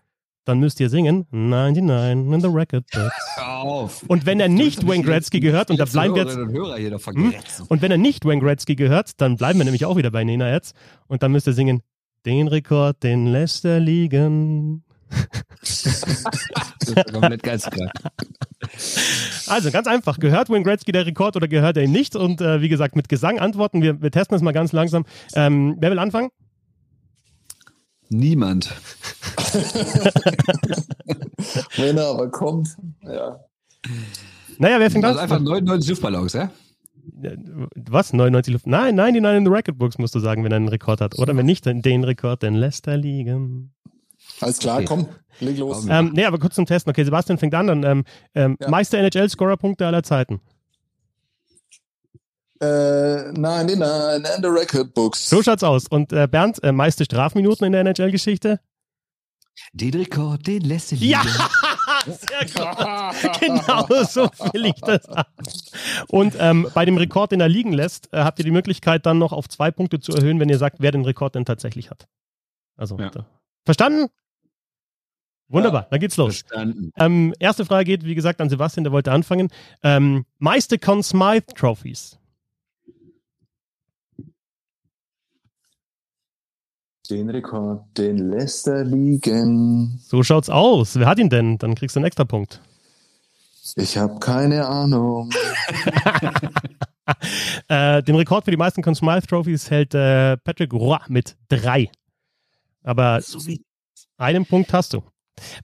[0.44, 4.02] dann müsst ihr singen 99 in the record books.
[4.08, 6.36] Und wenn er nicht Wayne Gretzky gehört, und da bleiben wir jetzt.
[6.36, 7.66] Und, hm?
[7.68, 10.52] und wenn er nicht Wayne Gretzky gehört, dann bleiben wir nämlich auch wieder bei Nena
[10.52, 10.74] jetzt.
[11.06, 11.82] Und dann müsst ihr singen,
[12.26, 14.84] den Rekord, den lässt er liegen.
[15.60, 17.90] das ist komplett geisteskrank.
[19.46, 22.16] Also ganz einfach, gehört Wayne Gretzky der Rekord oder gehört er ihm nicht?
[22.16, 23.82] Und äh, wie gesagt, mit Gesang antworten.
[23.82, 25.04] Wir, wir testen das mal ganz langsam.
[25.34, 26.30] Ähm, wer will anfangen?
[28.08, 28.74] Niemand.
[31.76, 33.40] Wenn er aber kommt, ja.
[34.58, 35.22] Naja, wer fängt also an?
[35.22, 36.50] Also einfach 99 Luftballons, ja?
[37.74, 38.12] Was?
[38.12, 38.66] 99 Luft?
[38.66, 41.18] Nein, 99 in the Record Books musst du sagen, wenn er einen Rekord hat.
[41.18, 43.72] Oder wenn nicht, den Rekord, den lässt er liegen.
[44.40, 44.86] Alles klar, okay.
[44.86, 45.08] komm,
[45.40, 45.86] leg los.
[45.88, 46.90] Ähm, nee, aber kurz zum Testen.
[46.90, 47.66] Okay, Sebastian fängt an.
[47.66, 48.68] Dann, ähm, ähm, ja.
[48.68, 50.40] Meister NHL-Scorer-Punkte aller Zeiten.
[52.60, 55.28] Äh, nein, nein, nein, in the Record Books.
[55.28, 55.86] So schaut's aus.
[55.88, 58.60] Und äh, Bernd, äh, meiste Strafminuten in der NHL-Geschichte?
[59.72, 61.10] Den Rekord, den lässt du liegen.
[61.10, 61.22] Ja,
[62.06, 63.40] sehr gut.
[63.40, 65.28] genau so will ich das haben.
[66.08, 69.18] Und ähm, bei dem Rekord, den er liegen lässt, äh, habt ihr die Möglichkeit, dann
[69.18, 72.06] noch auf zwei Punkte zu erhöhen, wenn ihr sagt, wer den Rekord denn tatsächlich hat.
[72.76, 73.10] Also, ja.
[73.64, 74.08] verstanden?
[75.48, 76.42] Wunderbar, ja, dann geht's los.
[76.96, 79.50] Ähm, erste Frage geht, wie gesagt, an Sebastian, der wollte anfangen.
[79.82, 82.18] Ähm, meiste Conn Smythe Trophies.
[87.10, 90.00] Den Rekord, den lässt er liegen.
[90.02, 90.98] So schaut's aus.
[90.98, 91.58] Wer hat ihn denn?
[91.58, 92.62] Dann kriegst du einen extra Punkt.
[93.76, 95.30] Ich habe keine Ahnung.
[97.68, 101.90] äh, den Rekord für die meisten Conn Smythe Trophies hält äh, Patrick Roy mit drei.
[102.82, 103.38] Aber so
[104.16, 105.02] einen Punkt hast du.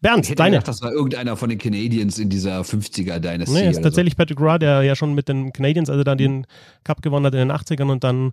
[0.02, 0.56] Bernd, ich hätte deine.
[0.56, 3.54] Gedacht, das war irgendeiner von den Canadiens in dieser 50er-Dynastie.
[3.54, 4.18] Nee, ist tatsächlich so.
[4.18, 6.46] Patrick Roy, der ja schon mit den Canadiens, also dann den
[6.84, 8.32] Cup gewonnen hat in den 80ern und dann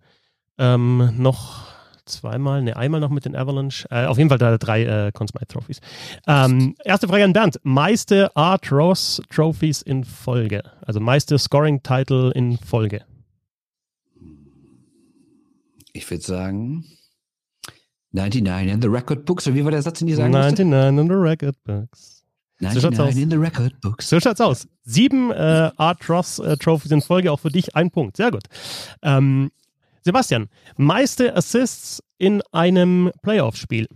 [0.57, 1.76] ähm, noch
[2.07, 3.87] zweimal, ne, einmal noch mit den Avalanche.
[3.91, 5.79] Äh, auf jeden Fall da drei äh, Conn Smythe Trophies.
[6.27, 7.59] Ähm, erste Frage an Bernd.
[7.63, 10.63] Meiste Art Ross Trophies in Folge.
[10.81, 13.03] Also meiste Scoring Title in Folge.
[15.93, 16.85] Ich würde sagen
[18.11, 19.47] 99 in the Record Books.
[19.47, 20.87] Oder wie war der Satz, den die sagen 99 musste?
[20.89, 22.23] in the Record Books.
[22.59, 24.09] 99 so in the Record Books.
[24.09, 24.67] So schaut's aus.
[24.83, 28.17] Sieben äh, Art Ross äh, Trophies in Folge, auch für dich ein Punkt.
[28.17, 28.43] Sehr gut.
[29.03, 29.51] Ähm,
[30.07, 30.47] Sebastian,
[30.77, 33.89] meiste Assists in einem Playoff-Spiel.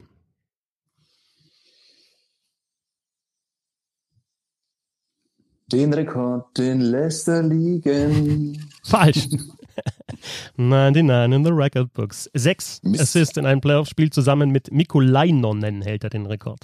[5.72, 8.70] Den Rekord, den lässt er liegen.
[8.84, 9.30] Falsch.
[10.58, 12.30] 99 in the Record Books.
[12.34, 13.02] Sechs Mist.
[13.02, 16.60] Assists in einem Playoff-Spiel zusammen mit Mikko Leinonen hält er den Rekord.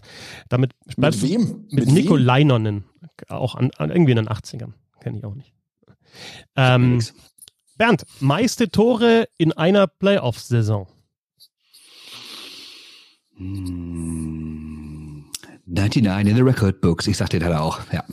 [0.49, 1.65] Damit mit wem?
[1.71, 2.83] Mit, mit Mikko Leinonen.
[3.29, 4.73] Auch an, an, irgendwie in den 80ern.
[4.99, 5.53] Kenne ich auch nicht.
[6.57, 6.99] Ähm,
[7.77, 10.87] Bernd, meiste Tore in einer Playoff-Saison?
[13.37, 15.25] Hm,
[15.65, 17.07] 99 in the Record Books.
[17.07, 18.03] Ich sag den hat er auch, ja.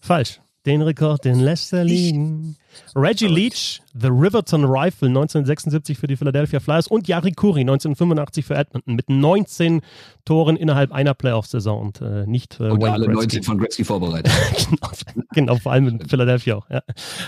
[0.00, 0.40] Falsch.
[0.66, 2.56] Den Rekord, den lässt er liegen.
[2.94, 8.54] Reggie Leach, The Riverton Rifle 1976 für die Philadelphia Flyers und Yari Kuri 1985 für
[8.56, 9.80] Edmonton mit 19
[10.24, 13.36] Toren innerhalb einer Playoff-Saison und äh, nicht äh, und alle Gretzky.
[13.36, 14.32] 19 von Gretzky vorbereitet.
[14.68, 14.90] genau,
[15.32, 16.68] genau, vor allem in Philadelphia auch.
[16.70, 16.82] Ja.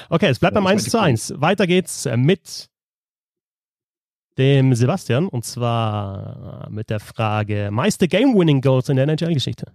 [0.09, 1.35] Okay, es bleibt beim 1 zu 1.
[1.37, 2.68] Weiter geht's mit
[4.39, 9.72] dem Sebastian und zwar mit der Frage meiste Game-Winning-Goals in der NHL-Geschichte.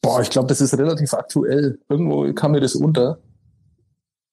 [0.00, 1.78] Boah, ich glaube, das ist relativ aktuell.
[1.88, 3.18] Irgendwo kam mir das unter.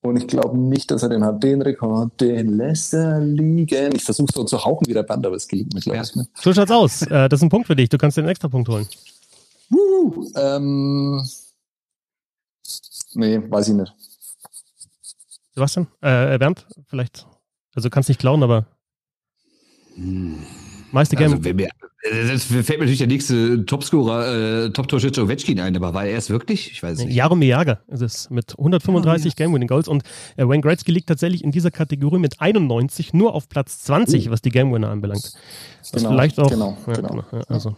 [0.02, 1.44] Und ich glaube nicht, dass er den hat.
[1.44, 3.96] Den Rekord, den lässt er liegen.
[3.96, 6.16] Ich versuche so zu hauchen wie der Band, aber es geht mir, glaube ich.
[6.16, 6.24] Ja.
[6.36, 7.02] So schaut's aus.
[7.04, 7.90] Äh, das ist ein Punkt für dich.
[7.90, 8.88] Du kannst den extra Punkt holen.
[9.72, 11.22] Uh, ähm,
[13.14, 13.94] nee, weiß ich nicht.
[15.54, 15.88] Sebastian?
[16.02, 17.28] Äh, Bernd, vielleicht.
[17.76, 18.66] Also kannst nicht klauen, aber.
[19.96, 20.38] Hm.
[20.92, 21.34] Meiste Game.
[21.34, 21.70] Also, mir,
[22.12, 26.30] das fällt mir natürlich der nächste Topscorer, äh, Top-Torschütze Ovechkin ein, aber war er es
[26.30, 26.72] wirklich?
[26.72, 27.14] Ich weiß nicht.
[27.14, 29.34] Jaromir Jager ist es mit 135 oh, ja.
[29.36, 30.04] Game-Winning-Goals und
[30.38, 34.32] äh, Wayne Gretzky liegt tatsächlich in dieser Kategorie mit 91 nur auf Platz 20, uh.
[34.32, 35.34] was die Game-Winner anbelangt.
[35.80, 36.50] Das genau, vielleicht auch.
[36.50, 37.24] Genau, ja, genau.
[37.32, 37.76] Ja, also,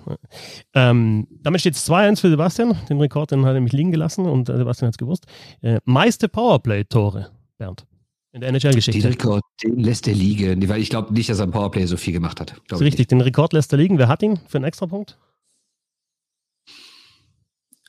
[0.75, 2.77] ähm, damit steht es 2-1 für Sebastian.
[2.89, 5.25] Den Rekord, den hat er nämlich liegen gelassen und äh, Sebastian hat es gewusst.
[5.61, 7.85] Äh, meiste Powerplay-Tore, Bernd.
[8.33, 9.01] In der NHL-Geschichte.
[9.01, 10.67] Den Rekord, den lässt er liegen.
[10.69, 12.61] Weil ich glaube nicht, dass er im Powerplay so viel gemacht hat.
[12.69, 13.97] Das ist richtig, den Rekord lässt er liegen.
[13.97, 15.17] Wer hat ihn für einen Extrapunkt?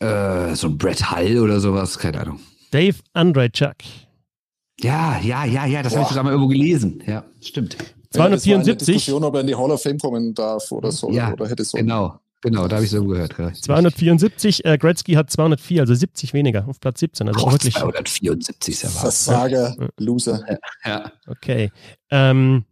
[0.01, 2.41] Äh, so ein Brett Hull oder sowas, keine Ahnung.
[2.73, 3.85] Dave Andrejczak.
[4.81, 7.03] Ja, ja, ja, ja, das habe ich sogar mal irgendwo gelesen.
[7.07, 7.77] Ja, stimmt.
[8.11, 8.89] 274.
[8.89, 11.11] Ja, Diskussion, ob er in die Hall of Fame kommen darf oder so.
[11.13, 11.79] Ja, oder hätte so.
[11.79, 12.19] Genau.
[12.43, 13.35] Genau, da habe ich so gehört.
[13.37, 17.29] 274, äh, Gretzky hat 204, also 70 weniger auf Platz 17.
[17.29, 19.01] Also oh, wirklich 274 ist ja was.
[19.01, 19.89] Versager, ja.
[19.99, 20.45] Loser.
[20.85, 21.13] Ja.
[21.29, 21.71] Okay.
[22.11, 22.65] Ähm,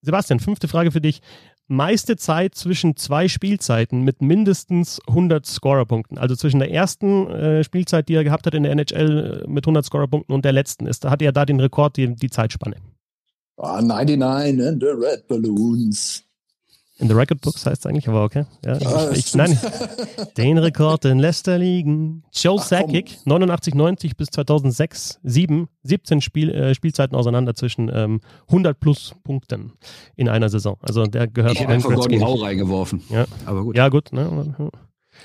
[0.00, 1.22] Sebastian, fünfte Frage für dich.
[1.68, 6.18] Meiste Zeit zwischen zwei Spielzeiten mit mindestens 100 Scorerpunkten.
[6.18, 9.64] Also zwischen der ersten äh, Spielzeit, die er gehabt hat in der NHL äh, mit
[9.64, 11.04] 100 Scorerpunkten und der letzten ist.
[11.04, 12.76] Da hat er da den Rekord, die, die Zeitspanne.
[13.56, 16.24] Oh, 99 and the Red Balloons.
[16.98, 18.44] In the Record Books heißt es eigentlich, aber okay.
[18.64, 19.58] Ja, ja ich, ich, nein,
[20.36, 22.22] den Rekord in Leicester liegen.
[22.32, 28.78] Joe Sakic, 89, 90 bis 2006, 7, 17 Spiel, äh, Spielzeiten auseinander zwischen ähm, 100
[28.78, 29.72] plus Punkten
[30.16, 30.76] in einer Saison.
[30.82, 33.02] Also der gehört ja, einfach Gordon Howe reingeworfen.
[33.08, 33.76] Ja, aber gut.
[33.76, 34.12] Ja, gut.
[34.12, 34.54] Ne?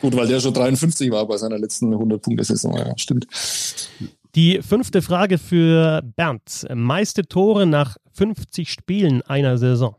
[0.02, 2.78] Gut, weil der schon 53 war bei seiner letzten 100-Punkte-Saison.
[2.78, 3.28] Ja, stimmt.
[4.36, 6.66] Die fünfte Frage für Bernd.
[6.74, 9.96] Meiste Tore nach 50 Spielen einer Saison.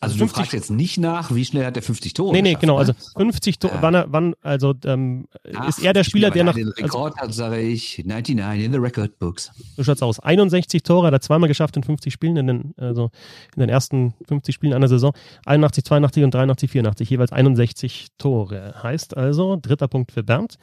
[0.00, 2.54] Also 50, du fragst jetzt nicht nach, wie schnell hat er 50 Tore Nee, nee,
[2.54, 2.74] genau.
[2.74, 2.78] Ne?
[2.80, 3.82] Also 50 Tore, ja.
[3.82, 5.26] wann, wann, also ähm,
[5.66, 6.54] ist er der Spieler, der nach...
[6.54, 9.50] Den also Rekord also, hat, sage ich, 99 in the record books.
[9.76, 10.20] So schaut's aus.
[10.20, 13.10] 61 Tore hat er zweimal geschafft in 50 Spielen, in den, also
[13.56, 15.12] in den ersten 50 Spielen einer Saison.
[15.46, 18.74] 81, 82 und 83, 84, jeweils 61 Tore.
[18.80, 20.58] Heißt also, dritter Punkt für Bernd.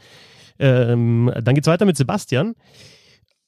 [0.60, 2.56] Ähm, dann geht's weiter mit Sebastian.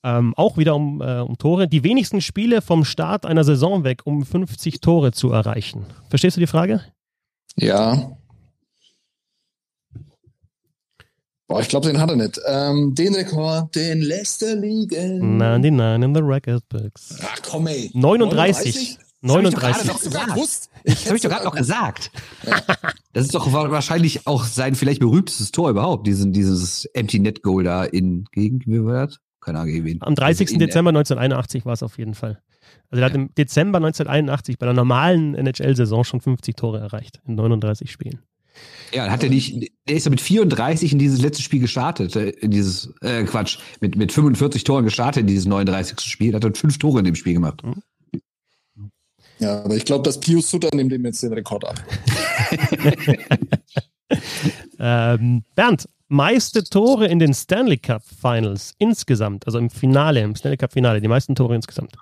[0.04, 1.68] Ähm, auch wieder um, äh, um Tore.
[1.68, 5.86] Die wenigsten Spiele vom Start einer Saison weg, um 50 Tore zu erreichen.
[6.10, 6.82] Verstehst du die Frage?
[7.56, 8.18] Ja.
[11.48, 12.40] Boah, ich glaube, den hat er nicht.
[12.46, 15.38] Ähm, den Rekord, den lässt er liegen.
[15.38, 17.18] 99 in the record books.
[17.22, 17.90] Ach komm ey.
[17.94, 19.00] 39.
[19.22, 19.88] 39.
[20.84, 22.12] Das habe ich doch gerade noch gesagt.
[22.46, 22.62] Ja.
[23.14, 27.64] Das ist doch wahrscheinlich auch sein vielleicht berühmtestes Tor überhaupt, diesen, dieses Empty Net Goal
[27.64, 29.20] da in gegen, wie war das?
[29.48, 30.02] Keine Ahnung, wen.
[30.02, 30.48] Am 30.
[30.48, 32.42] Also Dezember 1981 war es auf jeden Fall.
[32.90, 37.36] Also er hat im Dezember 1981 bei der normalen NHL-Saison schon 50 Tore erreicht in
[37.36, 38.20] 39 Spielen.
[38.92, 42.30] Ja, hat er nicht, der ist ja mit 34 in dieses letzte Spiel gestartet, äh,
[42.30, 46.00] in dieses, äh, Quatsch, mit, mit 45 Toren gestartet in dieses 39.
[46.02, 47.64] Spiel, hat er fünf Tore in dem Spiel gemacht.
[47.64, 47.82] Mhm.
[49.40, 51.80] Ja, aber ich glaube, dass Pius Sutter nimmt ihm jetzt den Rekord ab.
[54.80, 60.58] ähm, Bernd, meiste Tore in den Stanley Cup Finals insgesamt, also im Finale, im Stanley
[60.58, 61.94] Cup Finale, die meisten Tore insgesamt.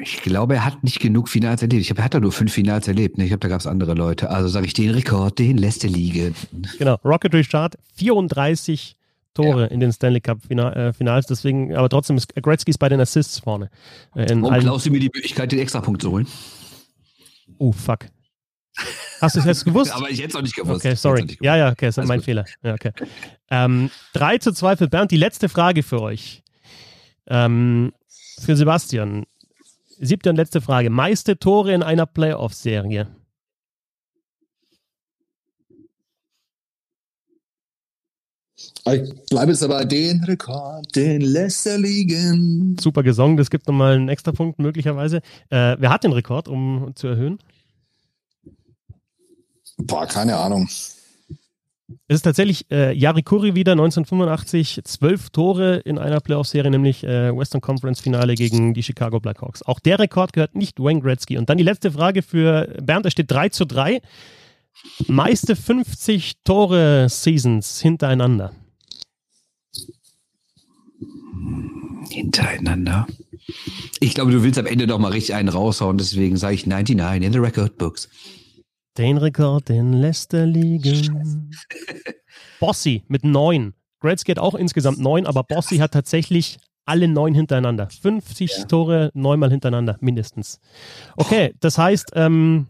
[0.00, 1.82] Ich glaube, er hat nicht genug Finals erlebt.
[1.82, 3.18] Ich habe, er hat da nur fünf Finals erlebt.
[3.18, 3.24] Ne?
[3.24, 4.30] Ich glaube, da gab es andere Leute.
[4.30, 6.34] Also sage ich, den Rekord, den lässt er liegen.
[6.78, 8.96] Genau, Rocket Richard, 34
[9.34, 9.66] Tore ja.
[9.66, 11.26] in den Stanley Cup äh, Finals.
[11.26, 13.70] Deswegen, aber trotzdem ist Gretzky bei den Assists vorne.
[14.14, 16.26] Äh, Warum klaust du mir die Möglichkeit, den Extrapunkt zu holen?
[17.58, 18.06] Oh, fuck.
[19.22, 19.94] Hast du es jetzt gewusst?
[19.94, 20.84] Aber ich hätte es auch nicht gewusst.
[20.84, 21.22] Okay, sorry.
[21.22, 21.38] Gewusst.
[21.40, 22.24] Ja, ja, okay, das ist mein gut.
[22.24, 22.44] Fehler.
[22.64, 22.90] Ja, okay.
[23.50, 25.12] Ähm, 3 zu 2 für Bernd.
[25.12, 26.42] Die letzte Frage für euch.
[27.28, 27.92] Ähm,
[28.40, 29.24] für Sebastian.
[30.00, 30.90] Siebte und letzte Frage.
[30.90, 33.14] Meiste Tore in einer Playoff-Serie?
[38.84, 42.76] Ich bleibe jetzt aber den Rekord, den lässt er liegen.
[42.80, 45.18] Super gesungen, das gibt nochmal einen extra Punkt möglicherweise.
[45.50, 47.38] Äh, wer hat den Rekord, um zu erhöhen?
[49.86, 50.68] Boah, keine Ahnung.
[52.08, 57.36] Es ist tatsächlich äh, Yari Kuri wieder 1985, zwölf Tore in einer Playoff-Serie, nämlich äh,
[57.36, 59.62] Western Conference Finale gegen die Chicago Blackhawks.
[59.62, 61.38] Auch der Rekord gehört nicht Wayne Gretzky.
[61.38, 64.00] Und dann die letzte Frage für Bernd, da steht 3 zu 3.
[65.06, 68.52] Meiste 50 Tore-Seasons hintereinander.
[72.10, 73.06] Hintereinander.
[74.00, 77.26] Ich glaube, du willst am Ende doch mal richtig einen raushauen, deswegen sage ich 99
[77.26, 78.08] in the Record Books.
[78.98, 81.50] Den Rekord, den lässt er liegen.
[82.60, 83.74] Bossy mit neun.
[84.00, 87.88] Gretzky hat auch insgesamt neun, aber Bossy hat tatsächlich alle neun hintereinander.
[87.88, 88.64] 50 ja.
[88.64, 90.60] Tore neunmal hintereinander, mindestens.
[91.16, 92.66] Okay, das heißt, ähm,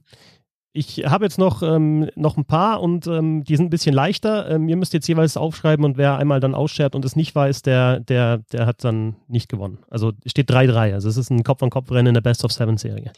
[0.74, 4.50] ich habe jetzt noch, ähm, noch ein paar und ähm, die sind ein bisschen leichter.
[4.50, 7.62] Ähm, ihr müsst jetzt jeweils aufschreiben und wer einmal dann ausschert und es nicht weiß,
[7.62, 9.78] der, der, der hat dann nicht gewonnen.
[9.90, 10.94] Also steht 3-3.
[10.94, 13.12] Also es ist ein Kopf-an-Kopf-Rennen in der Best of Seven-Serie.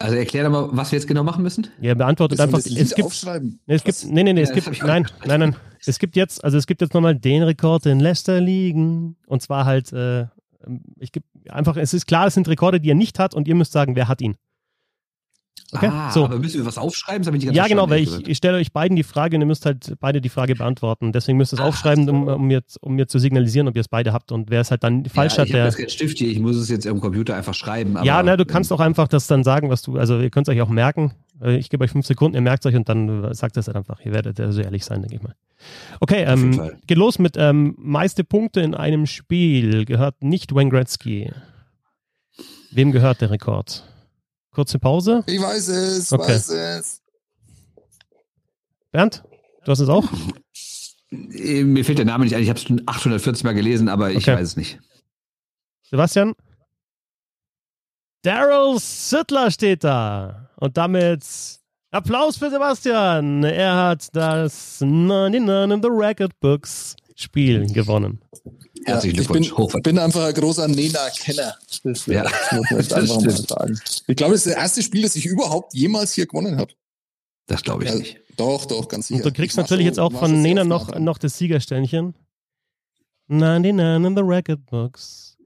[0.00, 1.66] Also erklär doch mal, was wir jetzt genau machen müssen.
[1.80, 2.58] Ja, beantwortet einfach.
[2.58, 3.58] Es gibt, aufschreiben?
[3.66, 5.56] Nee, es gibt, nee, nee, nee, es gibt, nein, nein, nein.
[5.84, 9.16] Es gibt jetzt, also es gibt jetzt nochmal den Rekord in Leicester liegen.
[9.26, 10.26] Und zwar halt, äh,
[11.00, 13.56] ich gebe einfach, es ist klar, es sind Rekorde, die er nicht hat und ihr
[13.56, 14.36] müsst sagen, wer hat ihn.
[15.72, 15.88] Okay?
[15.92, 16.24] Ah, so.
[16.24, 17.22] aber müssen wir was aufschreiben?
[17.22, 19.66] Das ich ja, genau, weil ich, ich stelle euch beiden die Frage und ihr müsst
[19.66, 21.12] halt beide die Frage beantworten.
[21.12, 22.12] Deswegen müsst ihr es aufschreiben, so.
[22.12, 24.32] um, um, mir, um mir zu signalisieren, ob ihr es beide habt.
[24.32, 25.68] Und wer es halt dann falsch ja, hat, ich der.
[25.68, 27.98] Ich habe Stift hier, ich muss es jetzt am Computer einfach schreiben.
[28.02, 30.54] ja, na, du kannst auch einfach das dann sagen, was du, also ihr könnt es
[30.54, 31.12] euch auch merken.
[31.42, 33.76] Äh, ich gebe euch fünf Sekunden, ihr merkt es euch und dann sagt es halt
[33.76, 34.00] einfach.
[34.04, 35.34] Ihr werdet ja so ehrlich sein, denke ich mal.
[36.00, 39.84] Okay, ähm, geht los mit ähm, meiste Punkte in einem Spiel.
[39.84, 41.30] Gehört nicht Wayne Gretzky.
[42.70, 43.84] Wem gehört der Rekord?
[44.50, 45.24] Kurze Pause.
[45.26, 46.28] Ich weiß es, okay.
[46.28, 47.02] weiß es.
[48.90, 49.22] Bernd,
[49.64, 50.04] du hast es auch?
[51.10, 52.42] Äh, mir fehlt der Name nicht ein.
[52.42, 54.34] Ich habe es schon 840 Mal gelesen, aber ich okay.
[54.34, 54.78] weiß es nicht.
[55.82, 56.34] Sebastian?
[58.22, 60.50] Daryl Sittler steht da.
[60.56, 61.24] Und damit
[61.90, 63.44] Applaus für Sebastian.
[63.44, 68.20] Er hat das 99 in the Record Books Spiel gewonnen.
[68.88, 69.48] Herzlichen Glückwunsch.
[69.48, 71.54] Ich bin, bin, einfach ein großer Nena-Kenner.
[71.84, 72.22] Das, ja.
[72.22, 73.80] das muss man jetzt einfach mal sagen.
[74.06, 76.72] Ich glaube, es ist das erste Spiel, das ich überhaupt jemals hier gewonnen habe.
[77.46, 78.20] Das glaube ich ja, nicht.
[78.36, 79.18] Doch, doch, ganz sicher.
[79.18, 82.14] Und du kriegst natürlich jetzt auch von Nena noch, noch das Siegersternchen.
[83.28, 85.36] 99 in the Record Books.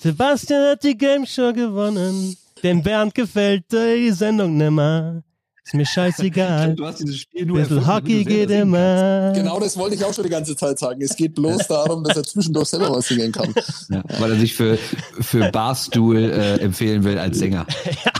[0.00, 2.36] Sebastian hat die Game Show gewonnen.
[2.62, 5.22] Dem Bernd gefällt die Sendung nimmer.
[5.64, 6.74] Ist mir scheißegal.
[6.76, 9.32] Du hast dieses Spiel nur Bisschen Hockey geht immer.
[9.34, 11.00] Genau das wollte ich auch schon die ganze Zeit sagen.
[11.02, 13.54] Es geht bloß darum, dass er zwischendurch selber was singen kann.
[13.88, 14.76] Ja, weil er sich für,
[15.20, 17.66] für Barstool äh, empfehlen will als Sänger.
[18.04, 18.12] ja.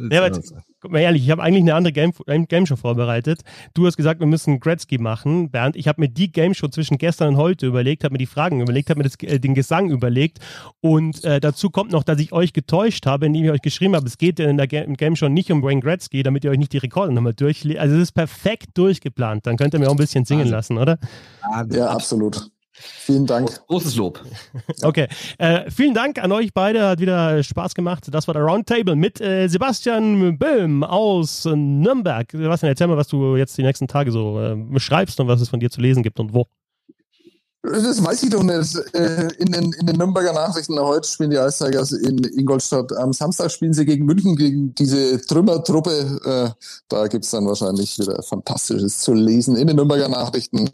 [0.10, 0.40] ja aber,
[0.88, 2.12] mal ehrlich, ich habe eigentlich eine andere Game,
[2.48, 3.42] Game Show vorbereitet.
[3.74, 5.50] Du hast gesagt, wir müssen Gretzky machen.
[5.50, 8.26] Bernd, ich habe mir die Game Show zwischen gestern und heute überlegt, habe mir die
[8.26, 10.38] Fragen überlegt, habe mir das, äh, den Gesang überlegt.
[10.80, 14.06] Und äh, dazu kommt noch, dass ich euch getäuscht habe, indem ich euch geschrieben habe,
[14.06, 16.78] es geht in der Game Show nicht um Wayne Gretzky, damit ihr euch nicht die
[16.78, 17.80] Rekorde nochmal durchlegt.
[17.80, 19.46] Also es ist perfekt durchgeplant.
[19.46, 20.98] Dann könnt ihr mir auch ein bisschen singen lassen, oder?
[21.70, 22.51] Ja, absolut.
[22.72, 23.66] Vielen Dank.
[23.66, 24.20] Großes Lob.
[24.82, 25.06] Okay.
[25.38, 26.88] Äh, vielen Dank an euch beide.
[26.88, 28.06] Hat wieder Spaß gemacht.
[28.10, 32.30] Das war der Roundtable mit äh, Sebastian Böhm aus Nürnberg.
[32.30, 35.48] Sebastian, erzähl mal, was du jetzt die nächsten Tage so äh, beschreibst und was es
[35.48, 36.46] von dir zu lesen gibt und wo.
[37.62, 38.76] Das weiß ich doch nicht.
[38.92, 42.92] Äh, in den, in den Nürnberger Nachrichten heute spielen die Eistigers in Ingolstadt.
[42.96, 46.18] Am Samstag spielen sie gegen München, gegen diese Trümmertruppe.
[46.24, 50.70] Äh, da gibt es dann wahrscheinlich wieder Fantastisches zu lesen in den Nürnberger Nachrichten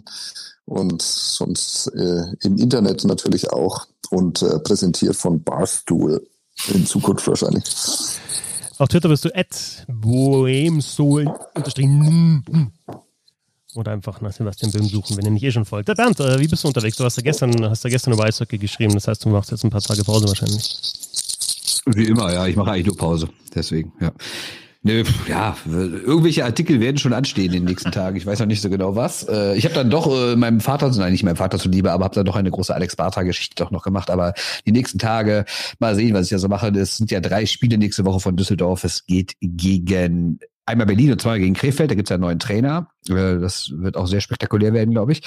[0.69, 6.27] und sonst äh, im Internet natürlich auch und präsentiert von Barstool
[6.73, 7.65] in Zukunft wahrscheinlich.
[8.79, 11.27] Auf Twitter bist du at bohemsoul
[13.75, 15.89] oder einfach nach Sebastian Böhm suchen, wenn ihr nicht eh schon folgt.
[15.89, 16.97] Der Bernd, äh, wie bist du unterwegs?
[16.97, 19.65] Du hast ja gestern, hast ja gestern über Eishockey geschrieben, das heißt, du machst jetzt
[19.65, 20.81] ein paar Tage Pause wahrscheinlich.
[21.87, 23.29] Wie immer, ja, ich mache eigentlich nur Pause.
[23.55, 24.13] Deswegen, ja.
[24.83, 28.17] Ne, ja, irgendwelche Artikel werden schon anstehen in den nächsten Tagen.
[28.17, 29.27] Ich weiß noch nicht so genau was.
[29.29, 32.15] Äh, ich habe dann doch äh, meinem Vater, nein, nicht meinem Vater zuliebe, aber habe
[32.15, 34.09] dann doch eine große Alex Bartha-Geschichte doch noch gemacht.
[34.09, 34.35] Aber
[34.67, 35.47] die nächsten Tage
[35.81, 36.71] mal sehen, was ich da so mache.
[36.71, 38.85] Das sind ja drei Spiele nächste Woche von Düsseldorf.
[38.85, 41.91] Es geht gegen einmal Berlin und zweimal gegen Krefeld.
[41.91, 42.89] Da gibt's ja einen neuen Trainer.
[43.09, 45.23] Äh, das wird auch sehr spektakulär werden, glaube ich.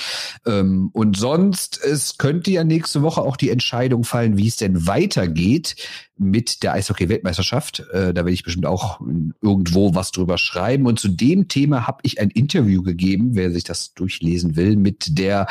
[0.45, 4.87] Ähm, und sonst, es könnte ja nächste Woche auch die Entscheidung fallen, wie es denn
[4.87, 5.75] weitergeht
[6.17, 7.79] mit der Eishockey-Weltmeisterschaft.
[7.91, 9.01] Äh, da werde ich bestimmt auch
[9.41, 10.85] irgendwo was drüber schreiben.
[10.85, 15.17] Und zu dem Thema habe ich ein Interview gegeben, wer sich das durchlesen will, mit
[15.17, 15.47] der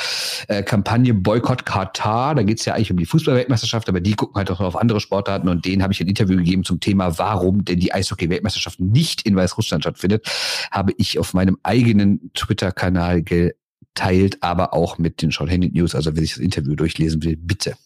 [0.46, 2.36] äh, Kampagne Boykott Katar.
[2.36, 4.76] Da geht es ja eigentlich um die Fußball-Weltmeisterschaft, aber die gucken halt auch noch auf
[4.76, 5.48] andere Sportarten.
[5.48, 9.34] Und denen habe ich ein Interview gegeben zum Thema, warum denn die Eishockey-Weltmeisterschaft nicht in
[9.34, 10.26] Weißrussland stattfindet.
[10.70, 15.94] Habe ich auf meinem eigenen Twitter-Kanal geteilt, aber auch mit den Hennett News.
[15.94, 17.76] Also wer sich das Interview durchlesen will, bitte.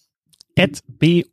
[0.57, 1.25] At B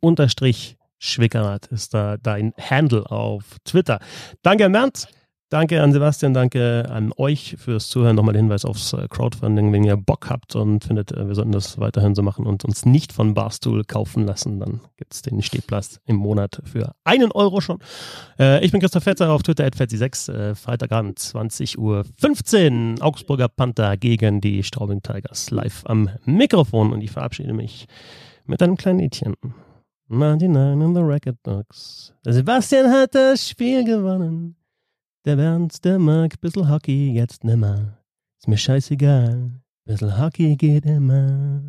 [0.98, 3.98] Schwickerath ist da dein Handle auf Twitter.
[4.42, 5.08] Danke, Merz.
[5.52, 8.16] Danke an Sebastian, danke an euch fürs Zuhören.
[8.16, 11.52] Nochmal der Hinweis aufs äh, Crowdfunding, wenn ihr Bock habt und findet, äh, wir sollten
[11.52, 15.42] das weiterhin so machen und uns nicht von Barstool kaufen lassen, dann gibt es den
[15.42, 17.80] Stehplatz im Monat für einen Euro schon.
[18.38, 23.98] Äh, ich bin Christoph Fetzer auf Twitter, at 6 äh, Freitagabend, 20.15 Uhr, Augsburger Panther
[23.98, 27.88] gegen die Straubing Tigers live am Mikrofon und ich verabschiede mich
[28.46, 29.34] mit einem kleinen Liedchen.
[30.08, 32.14] 99 in the Record Books.
[32.24, 34.56] Sebastian hat das Spiel gewonnen.
[35.24, 37.96] Der Bernd, der mag bissl Hockey jetzt nimmer.
[38.40, 39.52] Ist mir scheißegal.
[39.84, 41.62] Bissl Hockey geht immer.